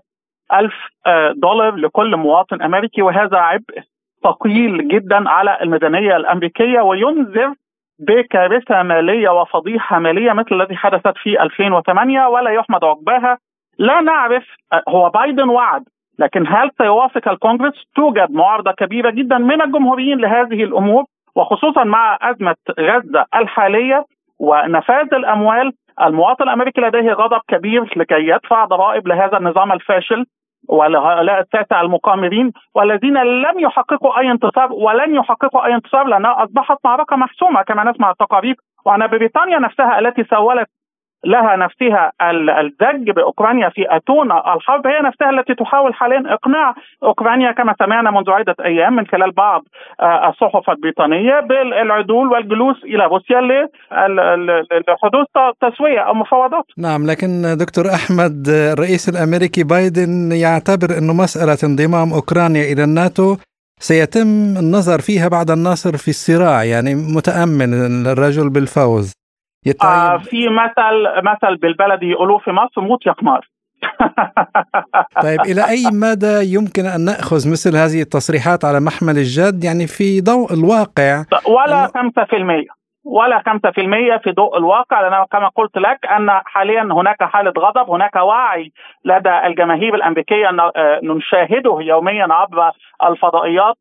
[0.53, 0.75] ألف
[1.07, 3.83] آه دولار لكل مواطن أمريكي وهذا عبء
[4.25, 7.55] ثقيل جدا على الميزانية الأمريكية وينذر
[7.99, 13.39] بكارثة مالية وفضيحة مالية مثل الذي حدثت في 2008 ولا يحمد عقباها
[13.79, 15.85] لا نعرف آه، هو بايدن وعد
[16.19, 21.05] لكن هل سيوافق الكونغرس؟ توجد معارضة كبيرة جدا من الجمهوريين لهذه الأمور
[21.35, 24.05] وخصوصا مع أزمة غزة الحالية
[24.39, 30.27] ونفاذ الأموال المواطن الأمريكي لديه غضب كبير لكي يدفع ضرائب لهذا النظام الفاشل
[30.69, 37.17] ولهؤلاء الساسة المقامرين والذين لم يحققوا أي انتصار ولن يحققوا أي انتصار لأنها أصبحت معركة
[37.17, 38.57] محسومة كما نسمع التقارير.
[38.85, 40.69] وأن بريطانيا نفسها التي سولت
[41.27, 42.13] لها نفسها
[42.61, 48.31] الزج بأوكرانيا في أتون الحرب هي نفسها التي تحاول حاليا إقناع أوكرانيا كما سمعنا منذ
[48.31, 49.63] عدة أيام من خلال بعض
[50.29, 53.41] الصحف البريطانية بالعدول والجلوس إلى روسيا
[54.89, 55.27] لحدوث
[55.61, 56.65] تسوية أو مفاوضات.
[56.79, 63.37] نعم لكن دكتور أحمد الرئيس الأمريكي بايدن يعتبر انه مسألة انضمام أوكرانيا إلى الناتو
[63.79, 64.29] سيتم
[64.63, 67.71] النظر فيها بعد النصر في الصراع يعني متأمن
[68.07, 69.24] الرجل بالفوز
[69.83, 73.49] آه في مثل مثل بالبلدي يقولوه في مصر موت يا قمار
[75.25, 80.21] طيب إلى أي مدى يمكن أن نأخذ مثل هذه التصريحات على محمل الجد؟ يعني في
[80.21, 81.25] ضوء الواقع.
[81.49, 81.91] ولا 5%
[83.05, 88.17] ولا 5% في ضوء الواقع لأن كما قلت لك أن حاليا هناك حالة غضب هناك
[88.17, 88.73] وعي
[89.05, 92.71] لدى الجماهير الأمريكية آه، نشاهده يوميا عبر
[93.09, 93.77] الفضائيات.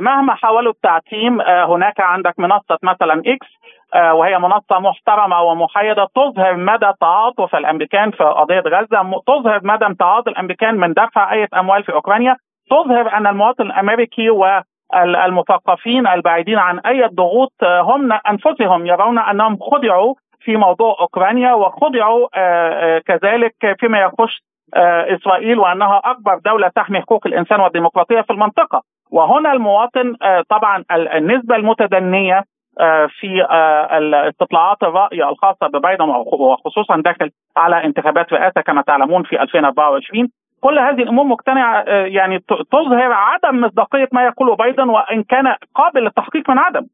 [0.00, 3.48] مهما حاولوا التعتيم آه، هناك عندك منصة مثلا إكس
[3.94, 10.28] آه، وهي منصة محترمة ومحايدة تظهر مدى تعاطف الأمريكان في قضية غزة تظهر مدى تعاطف
[10.28, 12.36] الأمريكان من دفع أي أموال في أوكرانيا.
[12.70, 14.60] تظهر أن المواطن الأمريكي و
[14.94, 22.28] المثقفين البعيدين عن أي ضغوط آه، هم أنفسهم يرون أنهم خدعوا في موضوع أوكرانيا وخدعوا
[22.34, 24.38] آه، كذلك فيما يخص
[24.74, 28.82] إسرائيل وأنها أكبر دولة تحمي حقوق الإنسان والديمقراطية في المنطقة.
[29.10, 30.16] وهنا المواطن
[30.48, 32.44] طبعا النسبة المتدنية
[32.80, 39.42] آه، في آه، الاستطلاعات الرأي الخاصة ببايدن وخصوصا داخل على انتخابات رئاسة كما تعلمون في
[39.42, 40.28] 2024
[40.60, 42.38] كل هذه الأمور مقتنعة آه، يعني
[42.72, 46.86] تظهر عدم مصداقية ما يقوله بايدن وإن كان قابل للتحقيق من عدم.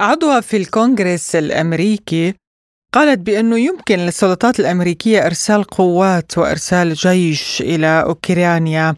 [0.00, 2.34] عضوة في الكونغرس الأمريكي
[2.92, 8.94] قالت بأنه يمكن للسلطات الأمريكية إرسال قوات وإرسال جيش إلى أوكرانيا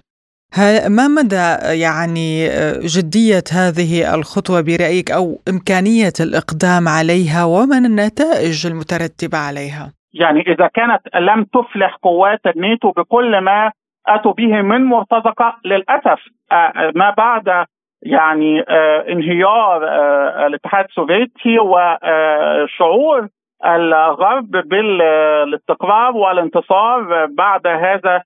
[0.88, 1.46] ما مدى
[1.82, 2.48] يعني
[2.96, 11.00] جدية هذه الخطوة برأيك أو إمكانية الإقدام عليها ومن النتائج المترتبة عليها؟ يعني إذا كانت
[11.14, 13.72] لم تفلح قوات الناتو بكل ما
[14.06, 16.20] أتوا به من مرتزقة للأسف
[16.94, 17.66] ما بعد
[18.02, 18.60] يعني
[19.12, 19.84] انهيار
[20.46, 23.28] الاتحاد السوفيتي وشعور
[23.64, 28.22] الغرب بالاستقرار والانتصار بعد هذا آه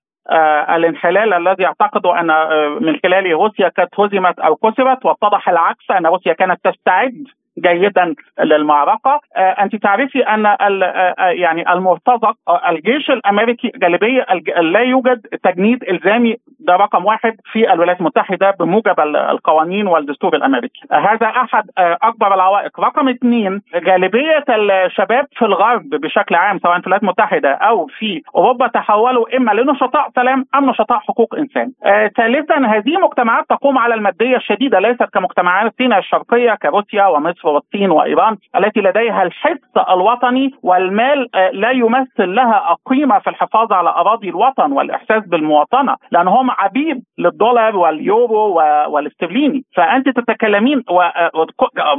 [0.75, 6.05] الانحلال الذي يعتقدوا أن آه من خلاله روسيا قد هزمت أو كسبت واتضح العكس أن
[6.05, 7.27] روسيا كانت تستعد
[7.59, 9.19] جيدا للمعركة.
[9.35, 14.25] آه أنت تعرفي أن آه، يعني المرتزق آه، الجيش الأمريكي غالبيه
[14.61, 20.81] لا يوجد تجنيد إلزامي ده رقم واحد في الولايات المتحدة بموجب القوانين والدستور الأمريكي.
[20.91, 22.79] هذا أحد أكبر العوائق.
[22.79, 28.67] رقم اثنين غالبية الشباب في الغرب بشكل عام سواء في الولايات المتحدة أو في أوروبا
[28.67, 31.71] تحولوا إما لنشطاء سلام أم نشطاء حقوق إنسان.
[32.17, 37.40] ثالثا هذه مجتمعات تقوم على المادية الشديدة ليست كمجتمعات سيناء الشرقية كروسيا ومصر.
[37.45, 44.29] والصين وإيران التي لديها الحس الوطني والمال لا يمثل لها قيمه في الحفاظ على أراضي
[44.29, 48.55] الوطن والإحساس بالمواطنة لأن هم عبيد للدولار واليورو
[48.87, 49.63] والاسترليني.
[49.75, 50.83] فأنت تتكلمين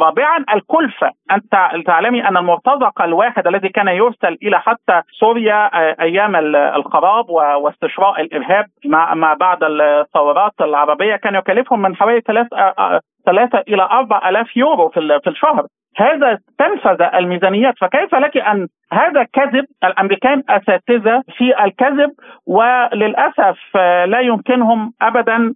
[0.01, 1.11] رابعا الكلفة.
[1.31, 5.71] أنت تعلمي أن المرتزق الواحد الذي كان يرسل إلى حتى سوريا
[6.03, 8.67] أيام الخراب واستشراء الإرهاب
[9.15, 12.47] ما بعد الثورات العربية كان يكلفهم من حوالي ثلاث
[13.27, 15.67] ثلاثة إلى أربع ألاف يورو في, في الشهر.
[15.97, 17.75] هذا تنفذ الميزانيات.
[17.81, 22.11] فكيف لك أن هذا كذب الأمريكان أساتذة في الكذب
[22.47, 25.55] وللأسف لا يمكنهم أبدا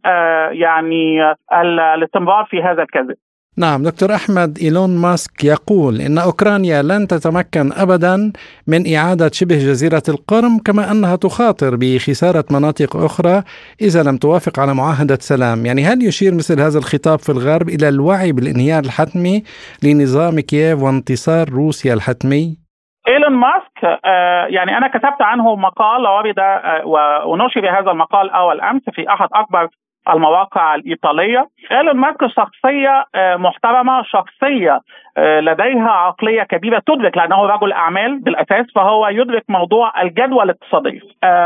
[0.53, 3.17] يعني الاستمرار في هذا الكذب.
[3.59, 8.33] نعم دكتور أحمد إيلون ماسك يقول إن أوكرانيا لن تتمكن أبدا
[8.67, 13.43] من إعادة شبه جزيرة القرم كما أنها تخاطر بخسارة مناطق أخرى
[13.81, 17.89] إذا لم توافق على معاهدة سلام يعني هل يشير مثل هذا الخطاب في الغرب إلى
[17.89, 19.43] الوعي بالانهيار الحتمي
[19.85, 22.57] لنظام كييف وانتصار روسيا الحتمي؟
[23.09, 26.87] إيلون ماسك آه يعني أنا كتبت عنه مقال آه
[27.27, 29.69] ونشر هذا المقال أول أمس في أحد أكبر
[30.09, 31.49] المواقع الإيطالية.
[31.73, 34.81] إيلون ماسك شخصية محترمة شخصية
[35.19, 41.01] لديها عقلية كبيرة تدرك لأنه رجل أعمال بالأساس فهو يدرك موضوع الجدوى الاقتصاديه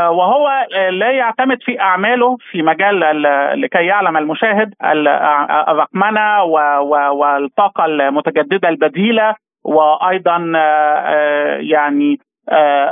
[0.09, 0.49] وهو
[0.91, 3.21] لا يعتمد في أعماله في مجال
[3.61, 4.73] لكي يعلم المشاهد
[5.69, 6.43] الرقمنة
[7.11, 10.37] والطاقة المتجددة البديلة وأيضا
[11.59, 12.17] يعني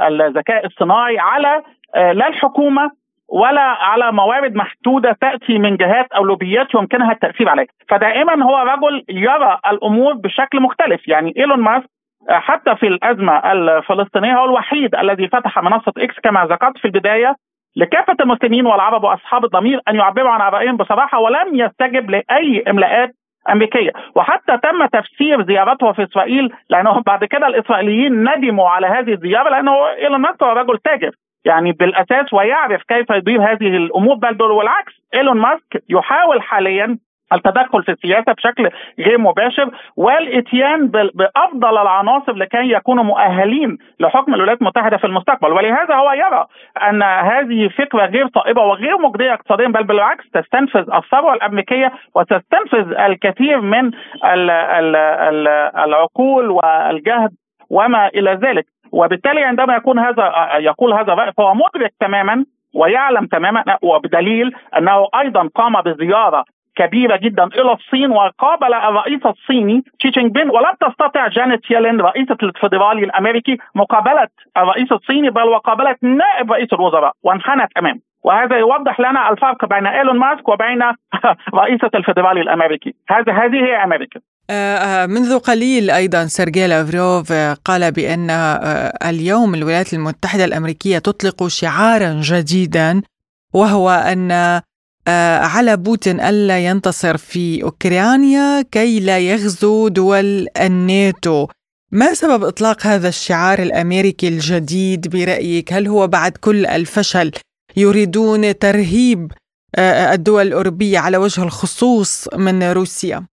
[0.07, 1.61] الذكاء الصناعي على
[1.95, 2.91] لا الحكومة
[3.31, 7.67] ولا على موارد محدودة تأتي من جهات أو لوبيات يمكنها التأثير عليها.
[7.89, 11.07] فدائما هو رجل يرى الأمور بشكل مختلف.
[11.07, 11.89] يعني إيلون ماسك
[12.29, 17.35] حتى في الأزمة الفلسطينية هو الوحيد الذي فتح منصة إكس كما ذكرت في البداية
[17.75, 23.09] لكافة المسلمين والعرب وأصحاب الضمير أن يعبروا عن رأيهم بصراحة ولم يستجب لأي إملاءات
[23.49, 23.91] أمريكية.
[24.15, 29.87] وحتى تم تفسير زيارته في إسرائيل لأنه بعد كده الإسرائيليين ندموا على هذه الزيارة لأنه
[29.89, 31.11] إيلون ماسك هو رجل تاجر.
[31.49, 36.97] يعني بالأساس ويعرف كيف يدير هذه الأمور بل والعكس إيلون ماسك يحاول حاليا
[37.33, 44.97] التدخل في السياسة بشكل غير مباشر والإتيان بأفضل العناصر لكي يكونوا مؤهلين لحكم الولايات المتحدة
[44.97, 45.51] في المستقبل.
[45.51, 46.45] ولهذا هو يرى
[46.89, 53.61] أن هذه فكرة غير طائبه وغير مجدية اقتصاديا بل بالعكس تستنفذ الثروة الأمريكية وتستنفذ الكثير
[53.61, 53.87] من
[54.25, 55.47] ال ال ال
[55.85, 57.31] العقول والجهد
[57.69, 58.65] وما إلى ذلك.
[58.91, 65.49] وبالتالي عندما يكون هذا يقول هذا الراي فهو مدرك تماما ويعلم تماما وبدليل أنه أيضا
[65.55, 71.71] قام بزيارة كبيرة جدا إلى الصين وقابل الرئيس الصيني تشي جينغ بين ولم تستطع جانيت
[71.71, 78.57] يلين رئيسة الفدرالي الأمريكي مقابلة الرئيس الصيني بل وقابله نائب رئيس الوزراء وانحنت امامه وهذا
[78.57, 80.83] يوضح لنا الفرق بين إيلون ماسك وبين
[81.61, 84.19] رئيسة الفدرالي الأمريكي، هذا هذه هي أمريكا.
[85.07, 87.33] منذ قليل أيضا سيرجي لافروف
[87.65, 88.29] قال بأن
[89.05, 93.01] اليوم الولايات المتحدة الأمريكية تطلق شعارا جديدا
[93.53, 94.61] وهو أن
[95.41, 101.47] على بوتين ألا ينتصر في أوكرانيا كي لا يغزو دول الناتو.
[101.91, 107.31] ما سبب إطلاق هذا الشعار الأمريكي الجديد برأيك؟ هل هو بعد كل الفشل
[107.77, 109.31] يريدون ترهيب
[109.79, 113.25] الدول الأوروبية على وجه الخصوص من روسيا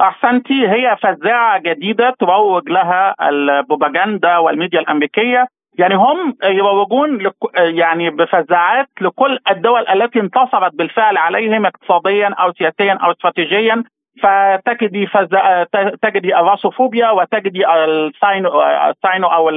[0.00, 5.46] أحسنتي هي فزاعة جديدة تروج لها البروباغندا والميديا الأمريكية.
[5.78, 12.92] يعني هم يروجون لك يعني بفزاعات لكل الدول التي انتصرت بالفعل عليهم اقتصاديا أو سياسيا
[12.92, 13.84] أو استراتيجيا.
[14.22, 15.66] فتجدي فزا...
[16.02, 19.50] تجدي ال Russophobia وتجدي ال Sino ال Sino أو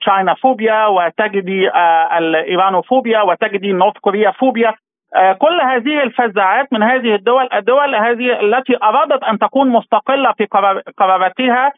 [0.00, 1.70] China phobia وتجدي
[2.18, 4.74] ال Iranophobia وتجدي North Korea phobia.
[5.38, 10.46] كل هذه الفزاعات من هذه الدول الدول هذه التي أرادت أن تكون مستقلة في
[10.98, 11.72] قراراتها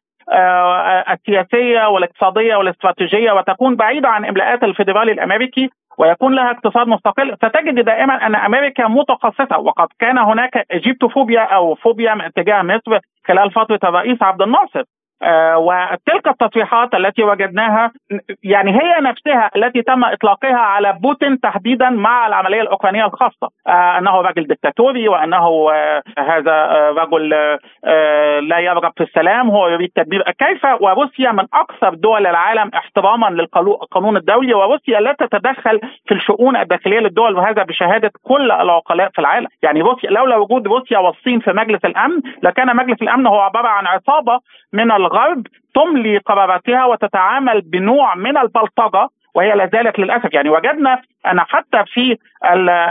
[1.12, 8.27] السياسية والاقتصادية والاستراتيجية وتكون بعيدة عن إملاءات الفيدرالي الأمريكي ويكون لها اقتصاد مستقل ستجد دائما
[8.27, 14.43] أن أمريكا متخصصة وقد كان هناك Egyptophobia أو فوبيا تجاه مصر خلال فترة الرئيس عبد
[14.43, 14.81] الناصر.
[14.81, 14.85] آه،
[15.56, 17.92] وتلك التصريحات التي وجدناها
[18.42, 23.49] يعني هي نفسها التي تم إطلاقها على بوتين تحديدا مع العملية الأوكرانية الخاصة.
[23.66, 27.28] آه، أنه رجل دكتاتوري وأنه آه، هذا رجل
[28.49, 34.16] لا يرغب في السلام هو يريد تدمير كيف وروسيا من أكثر دول العالم احتراما للقانون
[34.16, 39.47] الدولي وروسيا لا تتدخل في الشؤون الداخلية للدول وهذا بشهادة كل العقلاء في العالم.
[39.62, 43.86] يعني روسيا لولا وجود روسيا والصين في مجلس الأمن لكان مجلس الأمن هو عبارة عن
[43.86, 44.40] عصابة
[44.72, 49.08] من الغرب تملي قراراتها وتتعامل بنوع من البلطجة.
[49.35, 50.35] وهي لا زالت للأسف.
[50.35, 52.18] يعني وجدنا أن حتى في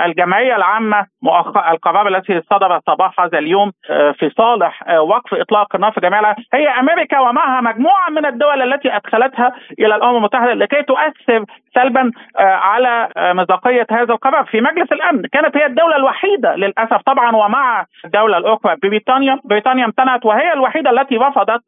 [0.05, 5.75] الجمعية العامة مؤخر القرار الذي صدر صباح هذا اليوم آه، في صالح آه، وقف إطلاق
[5.75, 10.83] النار في جميع هي أمريكا ومعها مجموعة من الدول التي أدخلتها إلى الأمم المتحدة لكي
[10.83, 17.01] تؤثر سلبا آه، على مصداقية هذا القرار في مجلس الأمن كانت هي الدولة الوحيدة للأسف
[17.05, 21.61] طبعا ومع الدولة الأخرى بريطانيا بريطانيا امتنعت وهي الوحيدة التي رفضت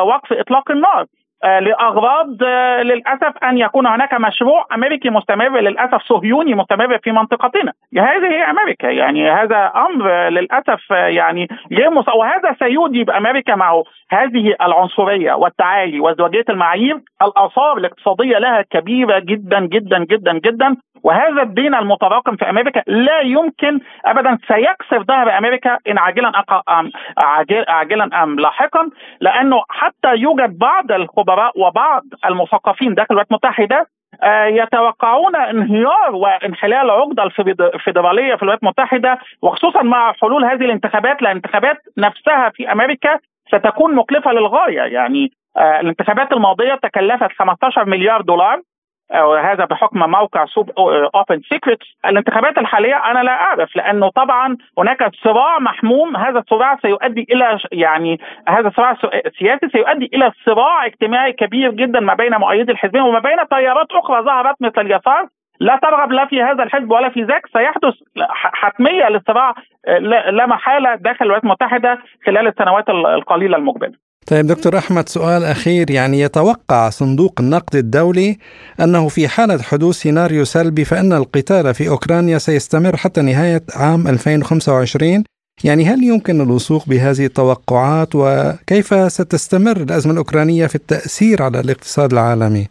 [0.00, 1.06] وقف إطلاق النار.
[1.44, 7.72] لأغراض آه، للأسف أن يكون هناك مشروع أمريكي مستمر للأسف صهيوني مستمر في منطقتنا.
[7.98, 12.08] هذه هي أمريكا يعني هذا أمر للأسف آه، يعني غير مص...
[12.08, 19.98] وهذا سيودي بامريكا معه هذه العنصرية والتعالي وازدواجيه المعايير الآثار الاقتصادية لها كبيرة جدا جدا
[19.98, 20.76] جدا جدا.
[21.02, 24.38] وهذا الدين المتراكم في أمريكا لا يمكن ابدا.
[24.48, 26.32] سيكسر ظهر أمريكا إن عاجلا
[26.68, 26.90] ام
[27.68, 28.90] عاجلا أم لاحقا
[29.20, 33.86] لأنه حتى يوجد بعض الخبراء وبعض المثقفين داخل الولايات المتحدة
[34.22, 37.22] آه، يتوقعون انهيار وانحلال عقدة
[37.74, 43.18] الفيدرالية في الولايات المتحدة وخصوصا مع حلول هذه الانتخابات لأن الانتخابات نفسها في أمريكا
[43.48, 44.80] ستكون مكلفة للغاية.
[44.80, 48.60] يعني آه، الانتخابات الماضية تكلفت 15 مليار دولار
[49.14, 55.58] وهذا بحكم موقع سوب open secret الانتخابات الحالية أنا لا أعرف لأنه طبعا هناك صراع
[55.58, 56.16] محموم.
[56.16, 58.96] هذا الصراع سيؤدي إلى يعني هذا الصراع
[59.26, 64.22] السياسي سيؤدي إلى صراع اجتماعي كبير جدا ما بين مؤيدي الحزبين وما بين تيارات أخرى
[64.22, 65.28] ظهرت مثل اليسار.
[65.60, 67.46] لا ترغب لا في هذا الحزب ولا في ذاك.
[67.46, 67.94] سيحدث
[68.30, 69.54] حتمية للصراع
[70.30, 74.07] لا محالة داخل الولايات المتحدة خلال السنوات القليلة المقبلة.
[74.30, 75.90] طيب دكتور أحمد سؤال أخير.
[75.90, 78.36] يعني يتوقع صندوق النقد الدولي
[78.80, 85.24] أنه في حالة حدوث سيناريو سلبي فإن القتال في أوكرانيا سيستمر حتى نهاية عام 2025
[85.64, 92.64] يعني هل يمكن الوثوق بهذه التوقعات؟ وكيف ستستمر الأزمة الأوكرانية في التأثير على الاقتصاد العالمي؟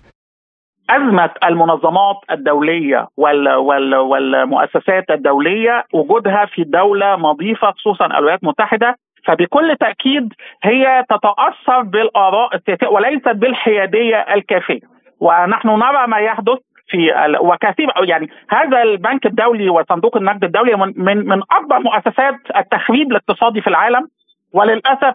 [0.89, 8.95] أزمة المنظمات الدولية وال وال والمؤسسات الدولية وجودها في دولة مضيفة خصوصا الولايات المتحدة
[9.28, 14.80] فبكل تأكيد هي تتأثر بالآراء السياسية وليست بالحيادية الكافية.
[15.19, 16.57] ونحن نرى ما يحدث
[16.88, 17.11] في
[17.41, 23.61] وكثير يعني هذا البنك الدولي وصندوق النقد الدولي من من, من أكبر مؤسسات التخريب الاقتصادي
[23.61, 24.07] في العالم.
[24.53, 25.13] وللأسف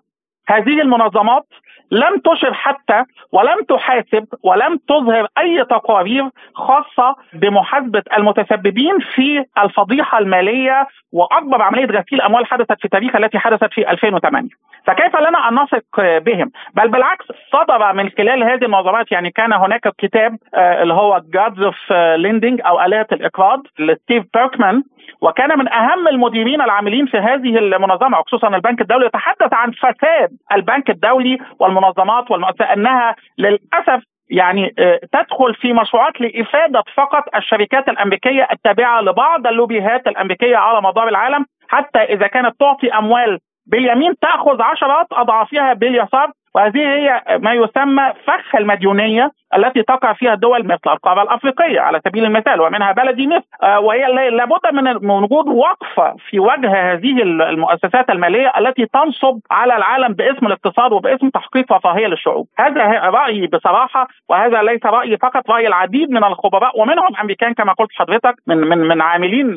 [0.52, 1.44] هذه المنظمات
[1.92, 10.86] لم تشر حتى ولم تحاسب ولم تظهر أي تقارير خاصة بمحاسبة المتسببين في الفضيحة المالية
[11.12, 14.48] وأكبر عملية غسيل أموال حدثت في تاريخ التي حدثت في 2008
[14.86, 19.88] فكيف لنا أن نثق بهم؟ بل بالعكس صدر من خلال هذه المنظمات يعني كان هناك
[19.98, 24.82] كتاب آه، اللي هو Gods of Lending أو آلات الإقراض لستيف بيركمان.
[25.20, 30.90] وكان من أهم المديرين العاملين في هذه المنظمة وخصوصا البنك الدولي يتحدث عن فساد البنك
[30.90, 39.00] الدولي والمنظمات والمؤسسات أنها للأسف يعني آه، تدخل في مشروعات لإفادة فقط الشركات الأمريكية التابعة
[39.00, 45.72] لبعض اللوبيهات الأمريكية على مدار العالم حتى إذا كانت تعطي أموال باليمين تأخذ عشرات أضعافها
[45.72, 49.30] باليسار وهذه هي ما يسمى فخ المديونية.
[49.56, 53.46] التي تقع فيها الدول مثل القارة الأفريقية على سبيل المثال ومنها بلدي مصر.
[53.62, 60.12] آه، وهي لابد من وجود وقفه في وجه هذه المؤسسات المالية التي تنصب على العالم
[60.14, 62.46] باسم الاقتصاد وباسم تحقيق رفاهية للشعوب.
[62.58, 67.90] هذا رأيي بصراحة وهذا ليس رأيي فقط رأي العديد من الخبراء ومنهم أمريكان كما قلت
[67.94, 69.56] حضرتك من من من عاملين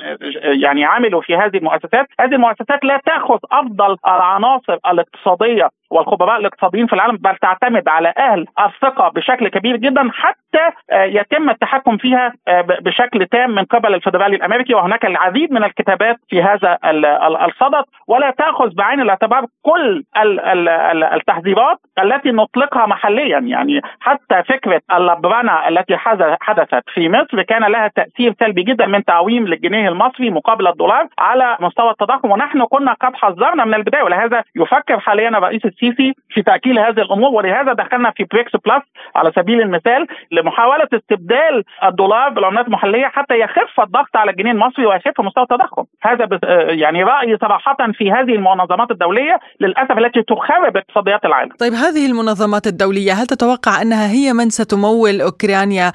[0.62, 2.08] يعني عملوا في هذه المؤسسات.
[2.20, 8.46] هذه المؤسسات لا تأخذ أفضل العناصر الاقتصادية والخبراء الاقتصاديين في العالم بل تعتمد على أهل
[8.60, 10.45] الثقة بشكل كبير جدا حتى
[10.92, 16.18] آه، يتم التحكم فيها آه، بشكل تام من قبل الفدرالي الأمريكي وهناك العديد من الكتابات
[16.30, 16.78] في هذا
[17.46, 17.84] الصدد.
[18.08, 20.04] ولا تأخذ بعين الاعتبار كل
[21.14, 23.40] التحذيرات التي نطلقها محليا.
[23.40, 25.98] يعني حتى فكرة اللبرنه التي
[26.42, 31.58] حدثت في مصر كان لها تأثير سلبي جدا من تعويم للجنيه المصري مقابل الدولار على
[31.60, 32.32] مستوى التضخم.
[32.32, 37.30] ونحن كنا قد حذرنا من البداية ولهذا يفكر حاليا الرئيس السيسي في tackle هذه الأمور.
[37.30, 38.84] ولهذا دخلنا في بريكس plus
[39.16, 40.08] على سبيل المثال
[40.46, 46.24] محاولة استبدال الدولار بالعملات المحلية حتى يخف الضغط على الجنيه المصري ويخف مستوى التضخم هذا
[46.82, 51.52] يعني رأيي صراحة في هذه المنظمات الدولية للأسف التي تخرب اقتصاديات العالم.
[51.60, 55.92] طيب هذه المنظمات الدولية هل تتوقع أنها هي من ستمول أوكرانيا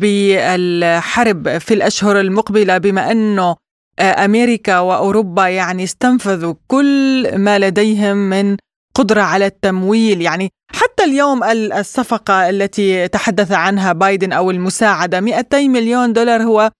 [0.00, 3.56] بالحرب في الأشهر المقبلة بما أنه
[4.00, 8.56] أمريكا وأوروبا يعني استنفذوا كل ما لديهم من
[8.98, 16.12] قدره على التمويل يعني حتى اليوم الصفقة التي تحدث عنها بايدن أو المساعدة 200 مليون
[16.12, 16.70] دولار هو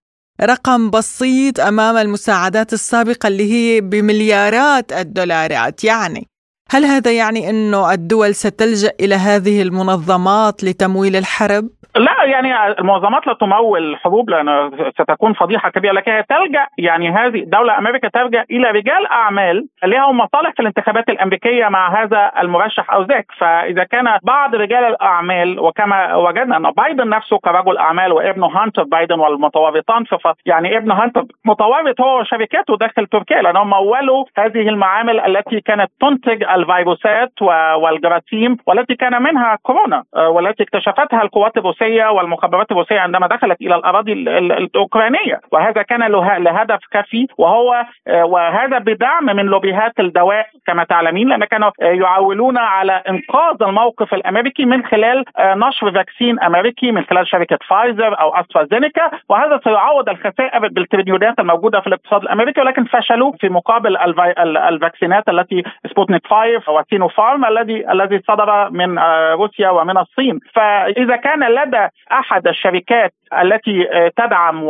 [0.43, 5.85] رقم بسيط أمام المساعدات السابقة اللي هي بمليارات الدولارات.
[5.85, 6.27] يعني
[6.71, 13.35] هل هذا يعني إنه الدول ستلجأ إلى هذه المنظمات لتمويل الحرب؟ لا يعني المنظمات لا
[13.35, 19.07] تمول حروب لأن ستكون فضيحة كبيرة لكن تلجأ يعني هذه دولة أمريكا تلجأ إلى رجال
[19.07, 24.85] أعمال لهم مصالح في الانتخابات الأمريكية مع هذا المرشح أو ذاك فإذا كان بعض رجال
[24.85, 30.17] الأعمال وكما وجدنا أن بايدن نفسه كرجل أعمال وابنه هانتر بايدن والمتورطان في
[30.47, 36.43] يعني ابن هانتر متورط هو وشركاته داخل تركيا لأنهم مولوا هذه المعامل التي كانت تنتج
[36.59, 37.43] الفيروسات
[37.77, 44.13] والجراثيم والتي كان منها كورونا والتي اكتشفتها القوات الروسية والمخابرات الروسية عندما دخلت إلى الأراضي
[44.13, 45.41] الأوكرانية.
[45.53, 51.71] وهذا كان له لهدف كفي وهو وهذا بدعم من لوبيهات الدواء كما تعلمين لأن كانوا
[51.81, 58.35] يعولون على إنقاذ الموقف الأمريكي من خلال نشر vaccine أمريكي من خلال شركة فايزر أو
[58.35, 59.11] أسترازينيكا.
[59.29, 63.97] وهذا سيعوض الخسائر بالتريليونات الموجودة في الاقتصاد الأمريكي ولكن فشلوا في مقابل
[64.39, 68.99] الفاكسينات التي سبوتنيك 5 وسينو فارم الذي الذي صدر من
[69.33, 74.67] روسيا ومن الصين فإذا كان لدى أحد الشركات التي تدعم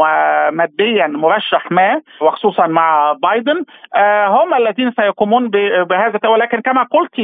[0.56, 3.64] ماديا مرشح ما وخصوصا مع بايدن
[4.26, 5.48] هم الذين سيقومون
[5.88, 7.18] بهذا ولكن كما قلت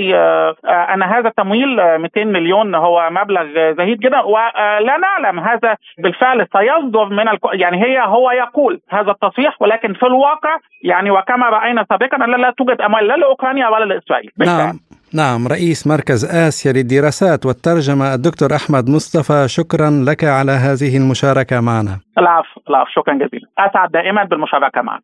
[0.65, 7.29] أن هذا التمويل 200 مليون هو مبلغ زهيد جدا ولا نعلم هذا بالفعل سيصدر من
[7.29, 7.41] الك...
[7.53, 12.51] يعني هي هو يقول هذا التصريح ولكن في الواقع يعني وكما رأينا سابقا لا, لا
[12.51, 14.31] توجد أموال لا لأوكرانيا ولا لإسرائيل.
[14.47, 14.81] نعم.
[15.13, 15.49] نعم.
[15.49, 22.01] رئيس مركز آسيا للدراسات والترجمة الدكتور أحمد مصطفى شكرا لك على هذه المشاركة معنا.
[22.19, 23.49] العفو العفو شكرا جزيلا.
[23.59, 25.03] أسعد دائما بالمشاركة معنا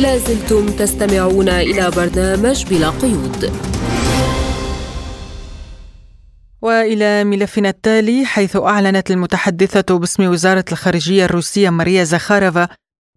[0.00, 3.52] لازلتم تستمعون إلى برنامج بلا قيود.
[6.62, 12.68] وإلى ملفنا التالي حيث أعلنت المتحدثة باسم وزارة الخارجية الروسية ماريا زخارفا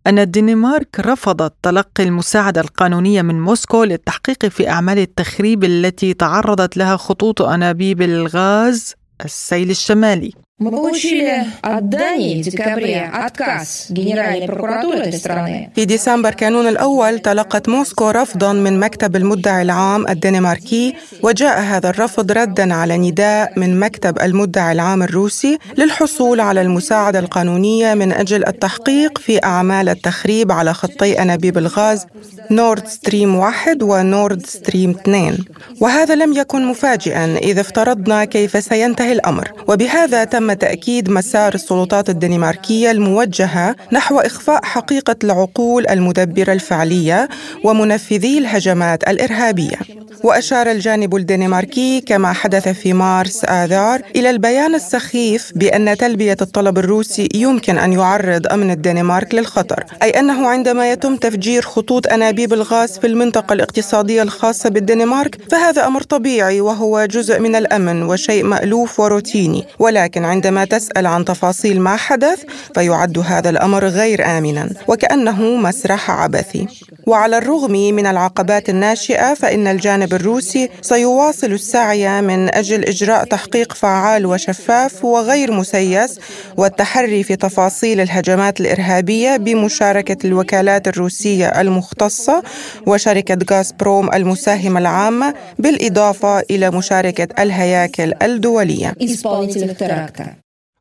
[0.07, 6.97] أن الدنمارك رفضت تلقي المساعدة القانونية من موسكو للتحقيق في أعمال التخريب التي تعرضت لها
[6.97, 8.95] خطوط أنابيب الغاز
[9.25, 10.33] السيل الشمالي.
[10.62, 15.70] Мы получили от Дании в декабре отказ Генеральной прокуратуры этой страны.
[15.74, 22.32] في ديسمبر كانون الأول تلقت موسكو رفضا من مكتب المدعي العام الدنماركي وجاء هذا الرفض
[22.32, 29.18] ردا على نداء من مكتب المدعي العام الروسي للحصول على المساعدة القانونية من أجل التحقيق
[29.18, 32.06] في أعمال التخريب على خطي أنابيب الغاز
[32.50, 35.38] نورد ستريم واحد ونورد ستريم اثنين
[35.80, 42.91] وهذا لم يكن مفاجئا إذا افترضنا كيف سينتهي الأمر وبهذا تم تأكيد مسار السلطات الدنماركية
[42.91, 47.29] الموجهة نحو إخفاء حقيقة العقول المدبرة الفعلية
[47.63, 49.77] ومنفذي الهجمات الإرهابية.
[50.23, 57.29] وأشار الجانب الدنماركي كما حدث في مارس آذار إلى البيان السخيف بأن تلبية الطلب الروسي
[57.35, 63.07] يمكن أن يعرض أمن الدنمارك للخطر أي أنه عندما يتم تفجير خطوط أنابيب الغاز في
[63.07, 70.25] المنطقة الاقتصادية الخاصة بالدنمارك فهذا أمر طبيعي وهو جزء من الأمن وشيء مألوف وروتيني ولكن
[70.33, 72.39] عندما تسأل عن تفاصيل ما حدث
[72.75, 76.67] فيعد هذا الأمر غير آمنا وكأنه مسرح عبثي.
[77.07, 84.25] وعلى الرغم من العقبات الناشئة فإن الجانب الروسي سيواصل السعي من أجل إجراء تحقيق فعال
[84.25, 86.19] وشفاف وغير مسيس
[86.57, 92.43] والتحري في تفاصيل الهجمات الإرهابية بمشاركة الوكالات الروسية المختصة
[92.87, 98.93] وشركة غازبروم المساهمة العامة بالإضافة إلى مشاركة الهياكل الدولية.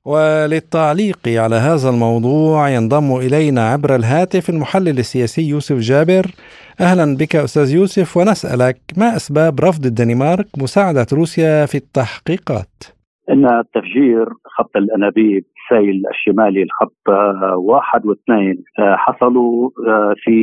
[0.06, 6.24] وللتعليق على هذا الموضوع ينضم إلينا عبر الهاتف المحلل السياسي يوسف جابر
[6.80, 12.74] أهلا بك أستاذ يوسف ونسألك ما أسباب رفض الدنمارك مساعدة روسيا في التحقيقات؟
[13.30, 17.02] إن تفجير خط الأنابيب السيل الشمالي الخط
[17.56, 19.70] واحد واثنين حصلوا
[20.16, 20.36] في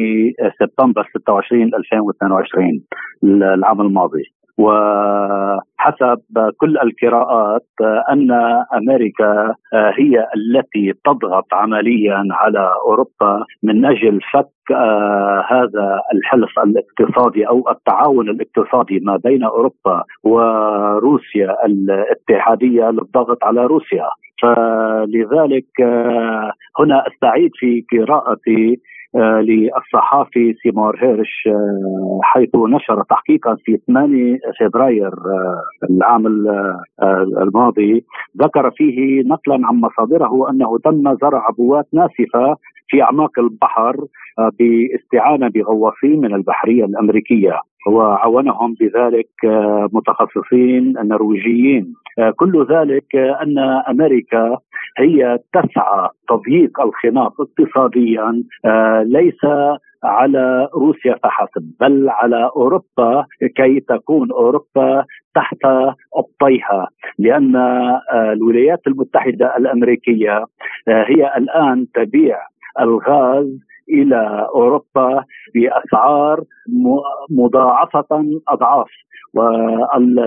[0.59, 2.81] سبتمبر 26 2022
[3.23, 4.23] العام الماضي
[4.59, 6.21] وحسب
[6.57, 7.67] كل القراءات
[8.11, 8.31] أن
[8.77, 14.71] أمريكا هي التي تضغط عمليا على أوروبا من أجل فك
[15.49, 24.09] هذا الحلف الاقتصادي أو التعاون الاقتصادي ما بين أوروبا وروسيا الاتحادية للضغط على روسيا.
[24.41, 25.81] فلذلك
[26.79, 35.07] هنا أستعيد في قراءتي آه، للصحافي سيمور هيرش آه، حيث نشر تحقيقا في 8 فبراير
[35.07, 36.27] آه، العام
[37.41, 38.05] الماضي
[38.41, 42.55] ذكر فيه نقلا عن مصادره أنه تم زرع عبوات ناسفة
[42.89, 43.95] في أعماق البحر
[44.59, 47.59] باستعانة بغواصين من البحرية الأمريكية.
[47.87, 49.29] وعاونهم بذلك
[49.93, 51.93] متخصصين نرويجيين.
[52.35, 53.59] كل ذلك أن
[53.89, 54.57] أمريكا
[54.97, 58.43] هي تسعى تضييق الخناق اقتصاديا
[59.03, 59.45] ليس
[60.03, 63.25] على روسيا فحسب بل على أوروبا
[63.55, 65.65] كي تكون أوروبا تحت
[66.15, 66.87] أبطيها.
[67.19, 67.55] لأن
[68.13, 70.45] الولايات المتحدة الأمريكية
[70.87, 72.37] هي الآن تبيع
[72.81, 73.59] الغاز
[73.89, 75.23] إلى أوروبا
[75.55, 76.43] بأسعار
[77.29, 78.89] مضاعفة أضعاف.
[79.33, 80.25] والألمان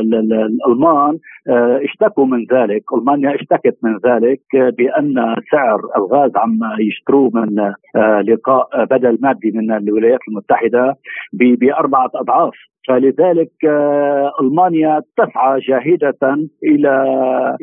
[1.49, 7.59] آه، اشتكوا من ذلك، ألمانيا اشتكت من ذلك بأن سعر الغاز عم يشتروه من
[7.97, 10.97] آه، لقاء بدل مادي من الولايات المتحدة
[11.33, 12.55] بأربعة أضعاف.
[12.89, 17.05] فلذلك آه، ألمانيا تسعى جاهده إلى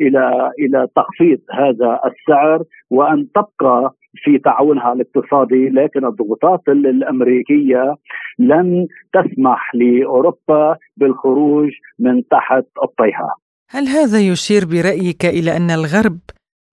[0.00, 7.94] إلى إلى تخفيض هذا السعر وأن تبقى في تعاونها الاقتصادي لكن الضغوطات الأمريكية
[8.38, 13.34] لن تسمح لأوروبا بالخروج من تحت الطيها.
[13.70, 16.18] هل هذا يشير برأيك إلى أن الغرب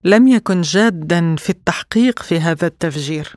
[0.06, 3.28] لم يكن جادا في التحقيق في هذا التفجير؟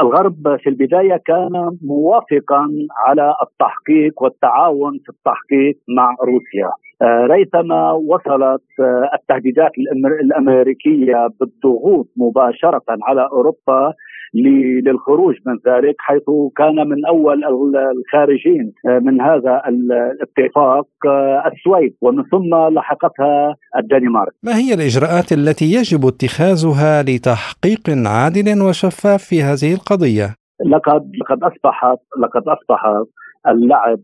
[0.00, 2.68] الغرب في البداية كان موافقا
[3.06, 6.70] على التحقيق والتعاون في التحقيق مع روسيا
[7.04, 9.70] ريثما وصلت آه، التهديدات
[10.22, 13.94] الأمريكية بالضغوط مباشرة على أوروبا
[14.34, 16.22] للخروج من ذلك حيث
[16.56, 17.44] كان من أول
[17.74, 20.86] الخارجين آه، من هذا الاتفاق
[21.52, 24.32] السويد ومن ثم لحقتها الدنمارك.
[24.42, 31.98] ما هي الإجراءات التي يجب اتخاذها لتحقيق عادل وشفاف في هذه القضية؟ لقد لقد اصبحت
[32.22, 33.06] لقد أصبحت
[33.48, 33.98] اللعب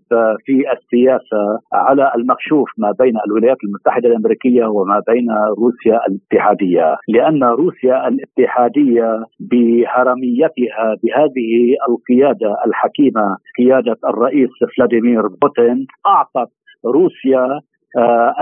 [0.45, 5.27] في السياسة على المكشوف ما بين الولايات المتحدة الأمريكية وما بين
[5.59, 11.51] روسيا الاتحادية، لأن روسيا الاتحادية بهرميتها بهذه
[11.89, 16.51] القيادة الحكيمة قيادة الرئيس فلاديمير بوتين أعطت
[16.87, 17.61] روسيا
[17.99, 18.35] آه،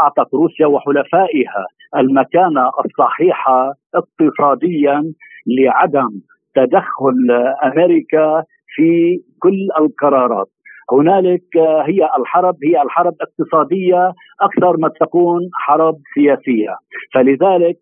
[0.00, 1.66] أعطت روسيا وحلفائها
[1.96, 5.02] المكانة الصحيحة اقتصاديا
[5.46, 6.10] لعدم
[6.54, 7.30] تدخل
[7.64, 8.44] أمريكا
[8.76, 10.48] في كل القرارات
[10.92, 11.44] هنالك
[11.88, 16.74] هي الحرب هي الحرب اقتصادية أكثر ما تكون حرب سياسية
[17.14, 17.80] فلذلك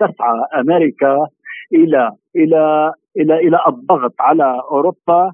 [0.00, 1.16] تسعى أمريكا
[1.74, 5.32] إلى إلى إلى إلى الضغط على أوروبا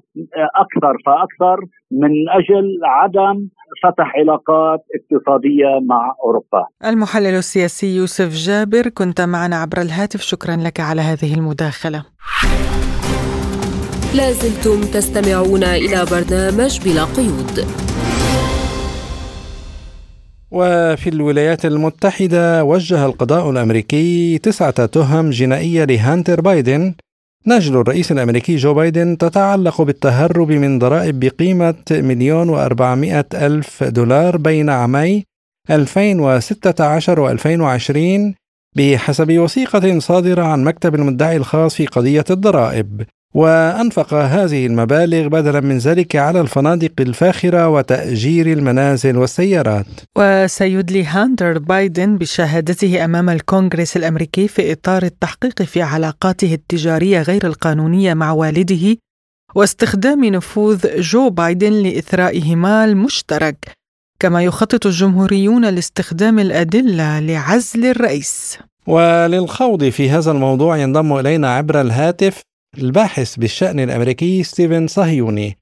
[0.55, 1.57] أكثر فأكثر
[1.91, 3.47] من أجل عدم
[3.83, 6.65] فتح علاقات اقتصادية مع أوروبا.
[6.85, 12.05] المحلل السياسي يوسف جابر كنت معنا عبر الهاتف شكرا لك على هذه المداخلة.
[14.15, 17.65] لازلتم تستمعون إلى برنامج بلا قيود.
[20.51, 26.93] وفي الولايات المتحدة وجه القضاء الأمريكي تسعة تهم جنائية لهانتر بايدن.
[27.47, 34.69] نجل الرئيس الأمريكي جو بايدن تتعلق بالتهرب من ضرائب بقيمة مليون وأربعمائة ألف دولار بين
[34.69, 35.23] عامي
[35.69, 38.35] 2016 و 2020
[38.75, 43.05] بحسب وثيقة صادرة عن مكتب المدعي الخاص في قضية الضرائب.
[43.35, 49.85] وأنفق هذه المبالغ بدلا من ذلك على الفنادق الفاخرة وتأجير المنازل والسيارات.
[50.17, 58.13] وسيدلي هانتر بايدن بشهادته أمام الكونغرس الأمريكي في إطار التحقيق في علاقاته التجارية غير القانونية
[58.13, 58.97] مع والده
[59.55, 63.71] واستخدام نفوذ جو بايدن لإثراء مال مشترك
[64.19, 68.57] كما يخطط الجمهوريون لاستخدام الأدلة لعزل الرئيس.
[68.87, 72.41] وللخوض في هذا الموضوع ينضم إلينا عبر الهاتف
[72.77, 75.57] الباحث بالشأن الأمريكي ستيفن صهيوني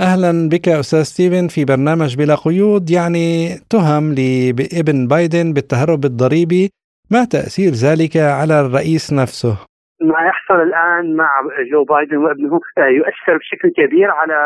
[0.00, 6.70] أهلا بك أستاذ ستيفن في برنامج بلا قيود يعني تهم لابن بايدن بالتهرب الضريبي
[7.10, 9.56] ما تأثير ذلك على الرئيس نفسه؟
[10.00, 11.42] ما يحصل الآن مع
[11.72, 14.36] جو بايدن وابنه آه، يؤثر بشكل كبير على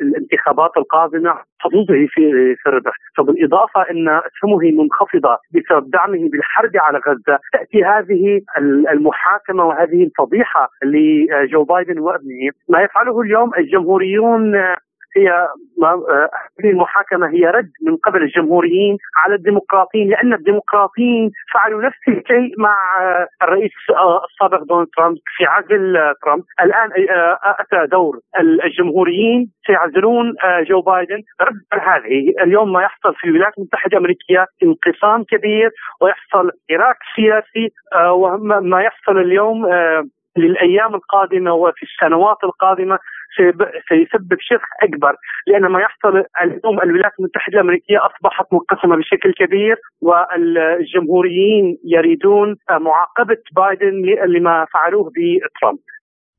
[0.00, 7.38] الانتخابات القادمة حظوظه في في الربح، فبالإضافة إن اسهمه منخفضة بسبب دعمه بالحرب على غزة،
[7.52, 8.40] تأتي هذه
[8.92, 14.52] المحاكمة وهذه الفضيحة لجو بايدن وابنه، ما يفعله اليوم الجمهوريون
[15.16, 15.48] هي
[16.60, 22.76] هذه المحاكمة هي رد من قبل الجمهوريين على الديمقراطيين لأن الديمقراطيين فعلوا نفس الشيء مع
[23.42, 23.72] الرئيس
[24.30, 26.42] السابق دونالد ترامب في عزل ترامب.
[26.62, 26.90] الآن
[27.42, 30.34] أتى دور الجمهوريين سيعزلون
[30.68, 31.22] جو بايدن.
[31.40, 37.72] رد هذه اليوم ما يحصل في الولايات المتحدة الأمريكية انقسام كبير ويحصل عراك سياسي
[38.10, 39.66] وما يحصل اليوم
[40.36, 42.98] للأيام القادمة وفي السنوات القادمة.
[43.88, 45.16] سيسبب شق أكبر
[45.46, 53.92] لأن ما يحصل اليوم الولايات المتحدة الأمريكية أصبحت منقسمه بشكل كبير والجمهوريين يريدون معاقبة بايدن
[54.26, 55.78] لما فعلوه بترامب.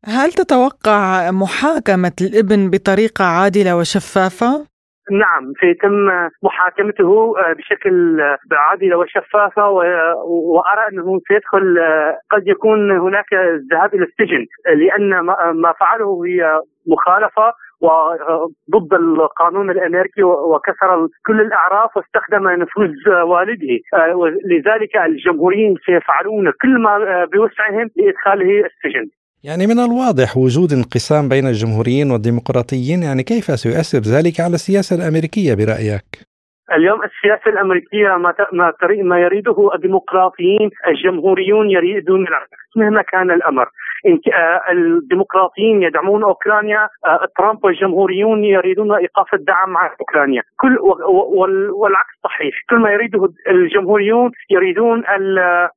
[0.05, 4.75] هل تتوقع محاكمة الإبن بطريقة عادلة وشفافة؟
[5.11, 6.07] نعم سيتم
[6.43, 8.21] محاكمته بشكل
[8.51, 9.69] عادل وشفافة
[10.25, 11.77] وأرى أنه سيدخل
[12.31, 15.19] قد يكون هناك الذهاب إلى السجن لأن
[15.53, 23.79] ما فعله هي مخالفة وضد القانون الأمريكي وكسر كل الأعراف واستخدم نفوذ والده.
[24.45, 29.09] لذلك الجمهوريين سيفعلون كل ما بوسعهم لإدخاله السجن.
[29.43, 35.53] يعني من الواضح وجود انقسام بين الجمهوريين والديمقراطيين يعني كيف سيؤثر ذلك على السياسة الأمريكية
[35.53, 36.09] برأيك؟
[36.77, 38.73] اليوم السياسة الأمريكية ما ما
[39.03, 43.69] ما يريده الديمقراطيين الجمهوريون يريدون العكس مهما كان الأمر.
[44.71, 46.89] الديمقراطيين يدعمون أوكرانيا
[47.37, 50.41] ترامب والجمهوريون يريدون إيقاف الدعم مع أوكرانيا.
[50.59, 50.77] كل
[51.71, 52.55] والعكس صحيح.
[52.69, 55.03] كل ما يريده الجمهوريون يريدون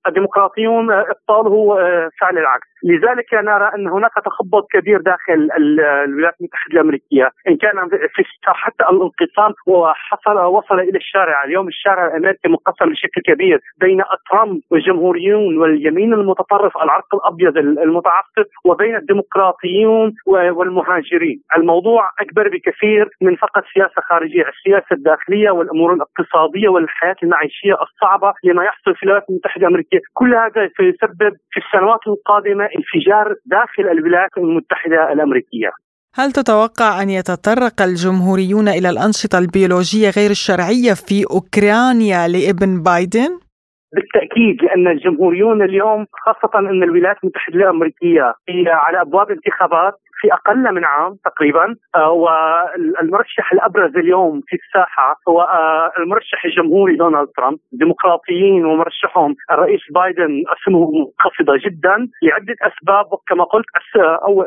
[0.07, 1.75] الديمقراطيون إبطاله
[2.21, 2.69] فعل العكس.
[2.85, 7.31] لذلك نرى أن هناك تخبط كبير داخل الولايات المتحدة الأمريكية.
[7.49, 11.45] إن كان في حتى الانقسام وحصل وصل إلى الشارع.
[11.45, 18.97] اليوم الشارع الأمريكي منقسم بشكل كبير بين ترامب والجمهوريون واليمين المتطرف العرق الأبيض المتعصب وبين
[18.97, 20.15] الديمقراطيون
[20.59, 21.39] والمهاجرين.
[21.57, 28.63] الموضوع أكبر بكثير من فقط سياسة خارجية السياسة الداخلية والأمور الاقتصادية والحياة المعيشية الصعبة لما
[28.65, 30.01] يحصل في الولايات المتحدة الأمريكية.
[30.15, 35.71] كل هذا سيسبب في السنوات القادمة انفجار داخل الولايات المتحدة الأمريكية.
[36.15, 43.48] هل تتوقع أن يتطرق الجمهوريون إلى الأنشطة البيولوجية غير الشرعية في أوكرانيا لابن بايدن؟
[43.93, 50.75] بالتأكيد لأن الجمهوريون اليوم خاصة أن الولايات المتحدة الأمريكية هي على أبواب انتخابات في أقل
[50.75, 57.59] من عام تقريبا آه والمرشح الأبرز اليوم في الساحة هو آه المرشح الجمهوري دونالد ترامب
[57.73, 63.67] الديمقراطيين ومرشحهم الرئيس بايدن اسمه منخفضه جدا لعدة أسباب وكما قلت
[63.97, 64.47] أو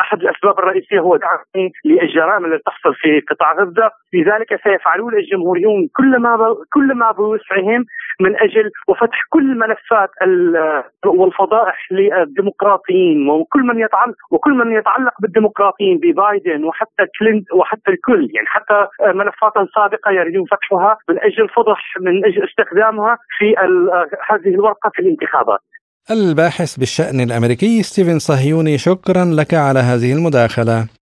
[0.00, 1.38] أحد الأسباب الرئيسية هو دعم
[1.84, 3.90] للجرائم التي تحصل في قطاع غزة.
[4.14, 7.84] لذلك سيفعلون الجمهوريون كل ما كل ما بوسعهم
[8.20, 10.10] من أجل وفتح كل ملفات
[11.06, 18.46] والفضائح للديمقراطيين وكل من يتعلق وكل من يتعلق بالديمقراطيين ببايدن وحتى كلينت وحتى الكل يعني
[18.46, 23.54] حتى ملفات سابقة يريدون فتحها من أجل فضح من أجل استخدامها في
[24.30, 25.60] هذه الورقة في الانتخابات.
[26.10, 31.01] الباحث بالشأن الأمريكي ستيفن صهيوني شكرا لك على هذه المداخلة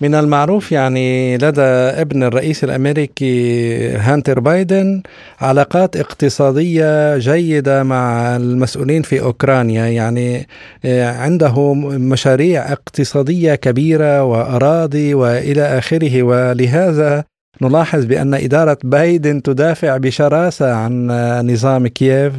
[0.00, 5.02] من المعروف يعني لدى ابن الرئيس الأمريكي هانتر بايدن
[5.40, 9.86] علاقات اقتصادية جيدة مع المسؤولين في أوكرانيا.
[9.86, 10.46] يعني
[10.84, 16.22] عنده مشاريع اقتصادية كبيرة وأراضي وإلى آخره.
[16.22, 17.24] ولهذا
[17.60, 21.06] نلاحظ بأن إدارة بايدن تدافع بشراسة عن
[21.52, 22.32] نظام كييف.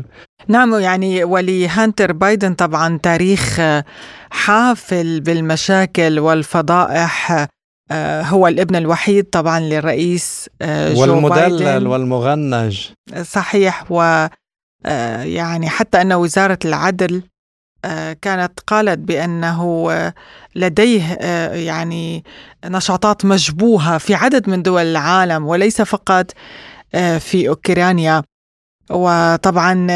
[0.48, 3.62] نعم يعني ولهانتر بايدن طبعا تاريخ
[4.32, 7.48] حافل بالمشاكل والفضائح.
[8.02, 11.88] هو الابن الوحيد طبعا للرئيس جو والمدلل بايدن.
[11.88, 12.90] والمغنج.
[13.22, 14.28] صحيح و
[15.24, 17.24] يعني حتى أن وزارة العدل
[18.22, 19.92] كانت قالت بأنه
[20.56, 21.04] لديه
[21.54, 22.24] يعني
[22.66, 26.32] نشاطات مشبوهة في عدد من دول العالم وليس فقط
[27.20, 28.24] في أوكرانيا.
[28.90, 29.88] وطبعا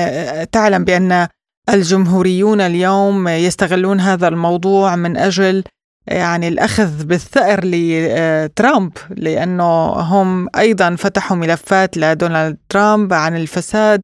[0.44, 1.28] تعلم بأن
[1.70, 5.64] الجمهوريون اليوم يستغلون هذا الموضوع من أجل
[6.08, 14.02] يعني الأخذ بالثأر لترامب لأنه هم أيضا فتحوا ملفات لدونالد ترامب عن الفساد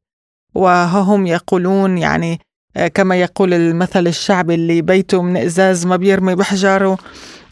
[0.54, 2.40] وهم يقولون يعني
[2.94, 6.98] كما يقول المثل الشعبي اللي بيته من إزاز ما بيرمي بحجاره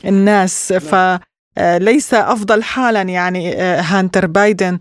[0.04, 0.72] الناس.
[0.72, 4.78] فليس أفضل حالا يعني هانتر بايدن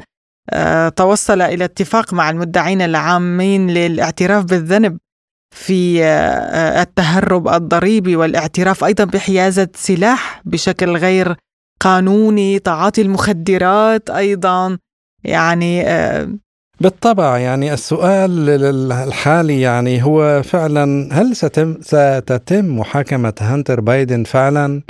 [0.96, 4.98] توصل إلى اتفاق مع المدعين العامين للاعتراف بالذنب
[5.56, 6.04] في
[6.82, 11.36] التهرب الضريبي والاعتراف أيضا بحيازة سلاح بشكل غير
[11.80, 14.78] قانوني تعاطي المخدرات أيضا
[15.24, 15.84] يعني
[16.82, 18.50] بالطبع يعني السؤال
[18.92, 24.82] الحالي يعني هو فعلا هل ستم ستتم محاكمة هانتر بايدن فعلا؟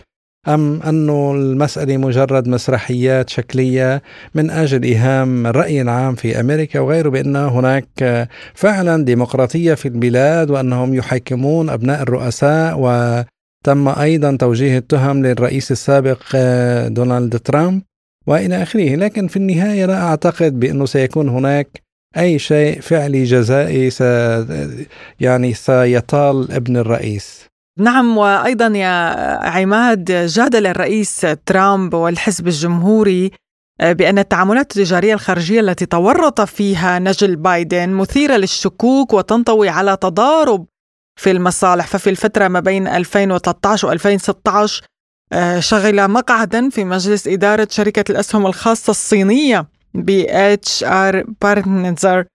[0.48, 4.02] أم أنه المسألة مجرد مسرحيات شكلية
[4.36, 10.94] من أجل إيهام الرأي العام في أمريكا وغيره بأن هناك فعلا ديمقراطية في البلاد وأنهم
[10.94, 16.22] يحاكمون أبناء الرؤساء؟ وتم أيضا توجيه التهم للرئيس السابق
[16.88, 17.82] دونالد ترامب.
[18.28, 21.82] وإلى آخره، لكن في النهاية لا أعتقد بأنه سيكون هناك
[22.18, 24.02] أي شيء فعلي جزائي س
[25.20, 27.46] يعني سيطال ابن الرئيس.
[27.80, 28.90] نعم وأيضا يا
[29.50, 33.32] عماد جادل الرئيس ترامب والحزب الجمهوري
[33.82, 40.66] آه، بأن التعاملات التجارية الخارجية التي تورط فيها نجل بايدن مثيرة للشكوك وتنطوي على تضارب
[41.20, 44.88] في المصالح ففي الفترة ما بين 2013 و 2016 آه،
[45.60, 52.26] شغل مقعدا في مجلس إدارة شركة الأسهم الخاصة الصينية BHR Partners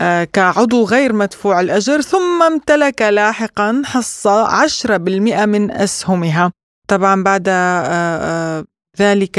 [0.00, 6.52] آه، كعضو غير مدفوع الأجر ثم امتلك لاحقا حصة 10% من أسهمها.
[6.88, 8.64] طبعا بعد آه، آه،
[9.00, 9.30] ذلك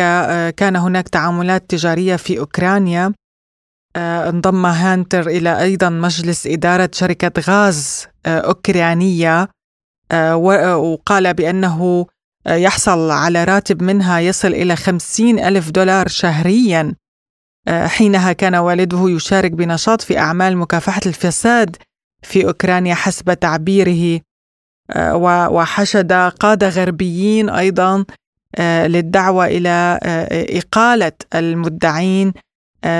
[0.57, 3.13] كان هناك تعاملات تجارية في أوكرانيا.
[3.95, 9.49] انضم هانتر إلى أيضا مجلس إدارة شركة غاز أوكرانية.
[10.33, 12.05] وقال بأنه
[12.47, 16.95] يحصل على راتب منها يصل إلى خمسين ألف دولار شهريا.
[17.67, 21.75] آه، حينها كان والده يشارك بنشاط في أعمال مكافحة الفساد
[22.21, 24.21] في أوكرانيا حسب تعبيره.
[24.91, 25.15] آه،
[25.51, 28.05] وحشد قادة غربيين أيضا
[28.55, 29.99] آه، للدعوة إلى
[30.31, 32.33] إقالة المدعين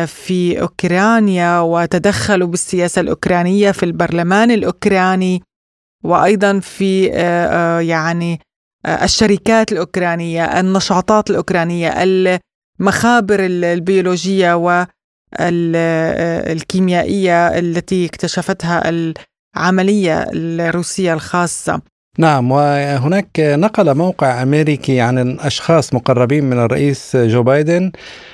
[0.06, 5.44] في أوكرانيا وتدخلوا بالسياسة الأوكرانية في البرلمان الأوكراني
[6.04, 7.06] وأيضا في
[7.82, 8.39] يعني
[8.86, 14.54] الشركات الأوكرانية النشاطات الأوكرانية المخابر البيولوجية
[16.54, 21.82] والكيميائية التي اكتشفتها العملية الروسية الخاصة.
[22.18, 27.91] نعم وهناك نقل موقع أمريكي عن اشخاص مقربين من الرئيس جو بايدن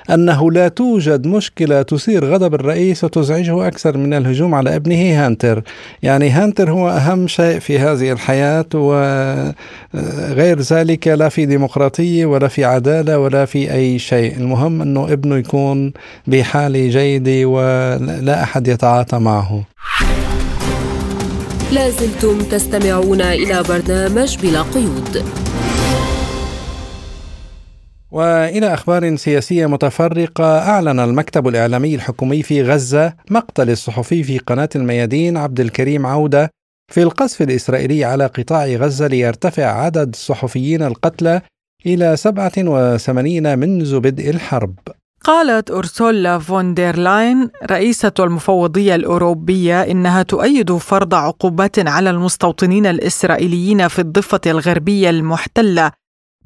[0.09, 5.63] أنه لا توجد مشكلة تثير غضب الرئيس وتزعجه أكثر من الهجوم على ابنه هانتر،
[6.03, 12.65] يعني هانتر هو أهم شيء في هذه الحياة وغير ذلك لا في ديمقراطية ولا في
[12.65, 15.93] عدالة ولا في أي شيء، المهم أنه ابنه يكون
[16.27, 19.63] بحاله جيده ولا أحد يتعاطى معه.
[21.73, 25.25] لازلتم تستمعون إلى برنامج بلا قيود
[28.11, 35.37] وإلى أخبار سياسية متفرقة أعلن المكتب الإعلامي الحكومي في غزة مقتل الصحفي في قناة الميادين
[35.37, 36.49] عبد الكريم عودة
[36.91, 41.41] في القصف الإسرائيلي على قطاع غزة ليرتفع عدد الصحفيين القتلى
[41.85, 44.75] إلى 87 منذ بدء الحرب.
[45.23, 53.87] قالت أورسولا فون دير لاين رئيسة المفوضية الأوروبية إنها تؤيد فرض عقوبات على المستوطنين الإسرائيليين
[53.87, 55.91] في الضفة الغربية المحتلة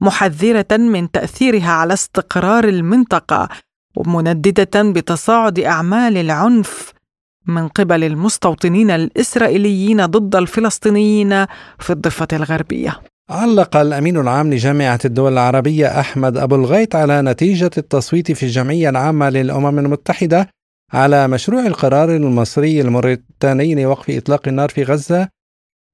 [0.01, 3.49] محذرة من تأثيرها على استقرار المنطقة
[3.95, 6.93] ومنددة بتصاعد أعمال العنف
[7.47, 11.45] من قبل المستوطنين الإسرائيليين ضد الفلسطينيين
[11.80, 13.01] في الضفة الغربية.
[13.30, 19.30] علق الأمين العام لجامعة الدول العربية أحمد أبو الغيط على نتيجة التصويت في الجمعية العامة
[19.30, 20.49] للأمم المتحدة
[20.93, 25.28] على مشروع القرار المصري الموريتاني لوقف إطلاق النار في غزة.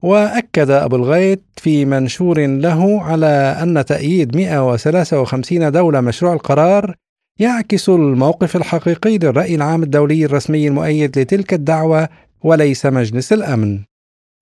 [0.03, 6.95] وأكد أبو الغيط في منشور له على أن تأييد 153 دولة مشروع القرار
[7.39, 12.09] يعكس الموقف الحقيقي للرأي العام الدولي الرسمي المؤيد لتلك الدعوة
[12.41, 13.88] وليس مجلس الأمن.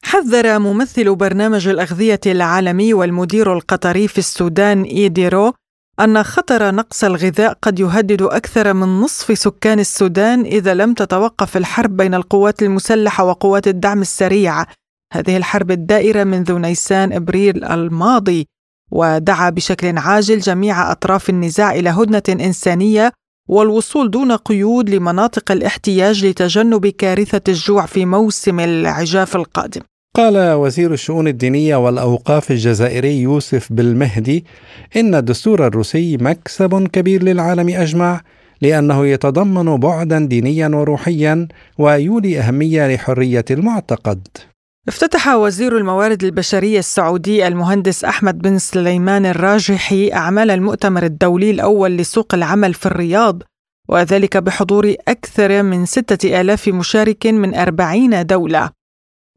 [0.04, 5.54] حذر ممثل برنامج الأغذية العالمي والمدير القطري في السودان إيديرو
[6.00, 11.98] أن خطر نقص الغذاء قد يهدد أكثر من نصف سكان السودان إذا لم تتوقف الحرب
[11.98, 14.66] بين القوات المسلحة وقوات الدعم السريع.
[15.14, 18.48] هذه الحرب الدائرة منذ نيسان إبريل الماضي
[18.92, 23.12] ودعا بشكل عاجل جميع أطراف النزاع إلى هدنة إنسانية
[23.48, 29.82] والوصول دون قيود لمناطق الاحتياج لتجنب كارثة الجوع في موسم العجاف القادم.
[30.16, 34.46] قال وزير الشؤون الدينية والأوقاف الجزائري يوسف بالمهدي
[34.96, 38.22] إن الدستور الروسي مكسب كبير للعالم أجمع
[38.62, 44.28] لأنه يتضمن بعدا دينيا وروحيا ويولي أهمية لحرية المعتقد.
[44.88, 52.34] افتتح وزير الموارد البشرية السعودي المهندس أحمد بن سليمان الراجحي أعمال المؤتمر الدولي الأول لسوق
[52.34, 53.44] العمل في الرياض
[53.90, 58.70] وذلك بحضور أكثر من ستة آلاف مشارك من أربعين دولة.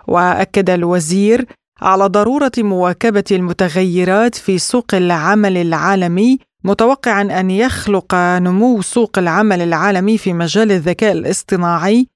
[0.08, 1.46] وأكد الوزير
[1.80, 10.18] على ضرورة مواكبة المتغيرات في سوق العمل العالمي متوقعا أن يخلق نمو سوق العمل العالمي
[10.18, 12.06] في مجال الذكاء الاصطناعي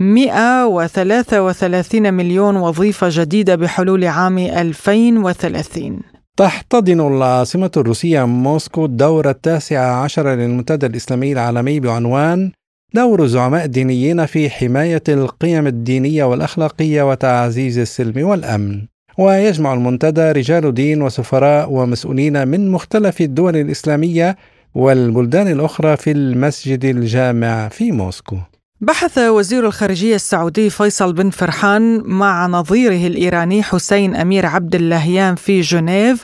[0.00, 6.00] 133 مليون وظيفة جديدة بحلول عام 2030
[6.36, 12.52] تحتضن العاصمة الروسية موسكو الدورة التاسعة عشر للمنتدى الإسلامي العالمي بعنوان
[12.94, 18.86] دور الزعماء الدينيين في حماية القيم الدينية والأخلاقية وتعزيز السلم والأمن.
[19.18, 24.36] ويجمع المنتدى رجال دين وسفراء ومسؤولين من مختلف الدول الإسلامية
[24.74, 28.36] والبلدان الأخرى في المسجد الجامع في موسكو.
[28.82, 35.60] بحث وزير الخارجية السعودي فيصل بن فرحان مع نظيره الإيراني حسين أمير عبد اللهيان في
[35.60, 36.22] جنيف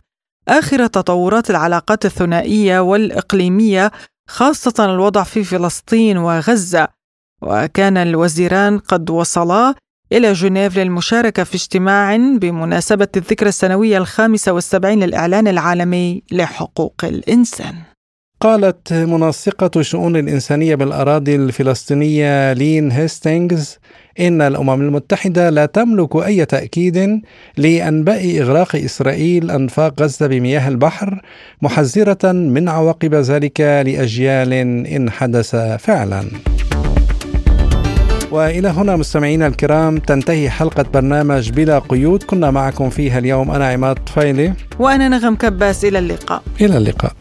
[0.49, 3.93] آخر تطورات العلاقات الثنائية والإقليمية
[4.29, 6.89] خاصة الوضع في فلسطين وغزة.
[7.43, 9.75] وكان الوزيران قد وصلا
[10.13, 17.96] إلى جنيف للمشاركة في اجتماع بمناسبة الذكرى السنوية الخامسة والسبعين للإعلان العالمي لحقوق الإنسان.
[18.47, 23.79] قالت منسقة الشؤون الإنسانية بالأراضي الفلسطينية لين هيستينغز
[24.21, 27.21] إن الأمم المتحدة لا تملك أي تأكيد
[27.57, 31.21] لأنباء إغراق إسرائيل أنفاق غزة بمياه البحر
[31.63, 34.53] محذرة من عواقب ذلك لأجيال
[34.87, 36.25] إن حدث فعلا.
[38.31, 42.23] وإلى هنا مستمعينا الكرام تنتهي حلقة برنامج بلا قيود.
[42.23, 44.53] كنا معكم فيها اليوم أنا عماد طفيلي.
[44.79, 46.43] وأنا نغم كباس إلى اللقاء.
[46.61, 47.13] إلى اللقاء.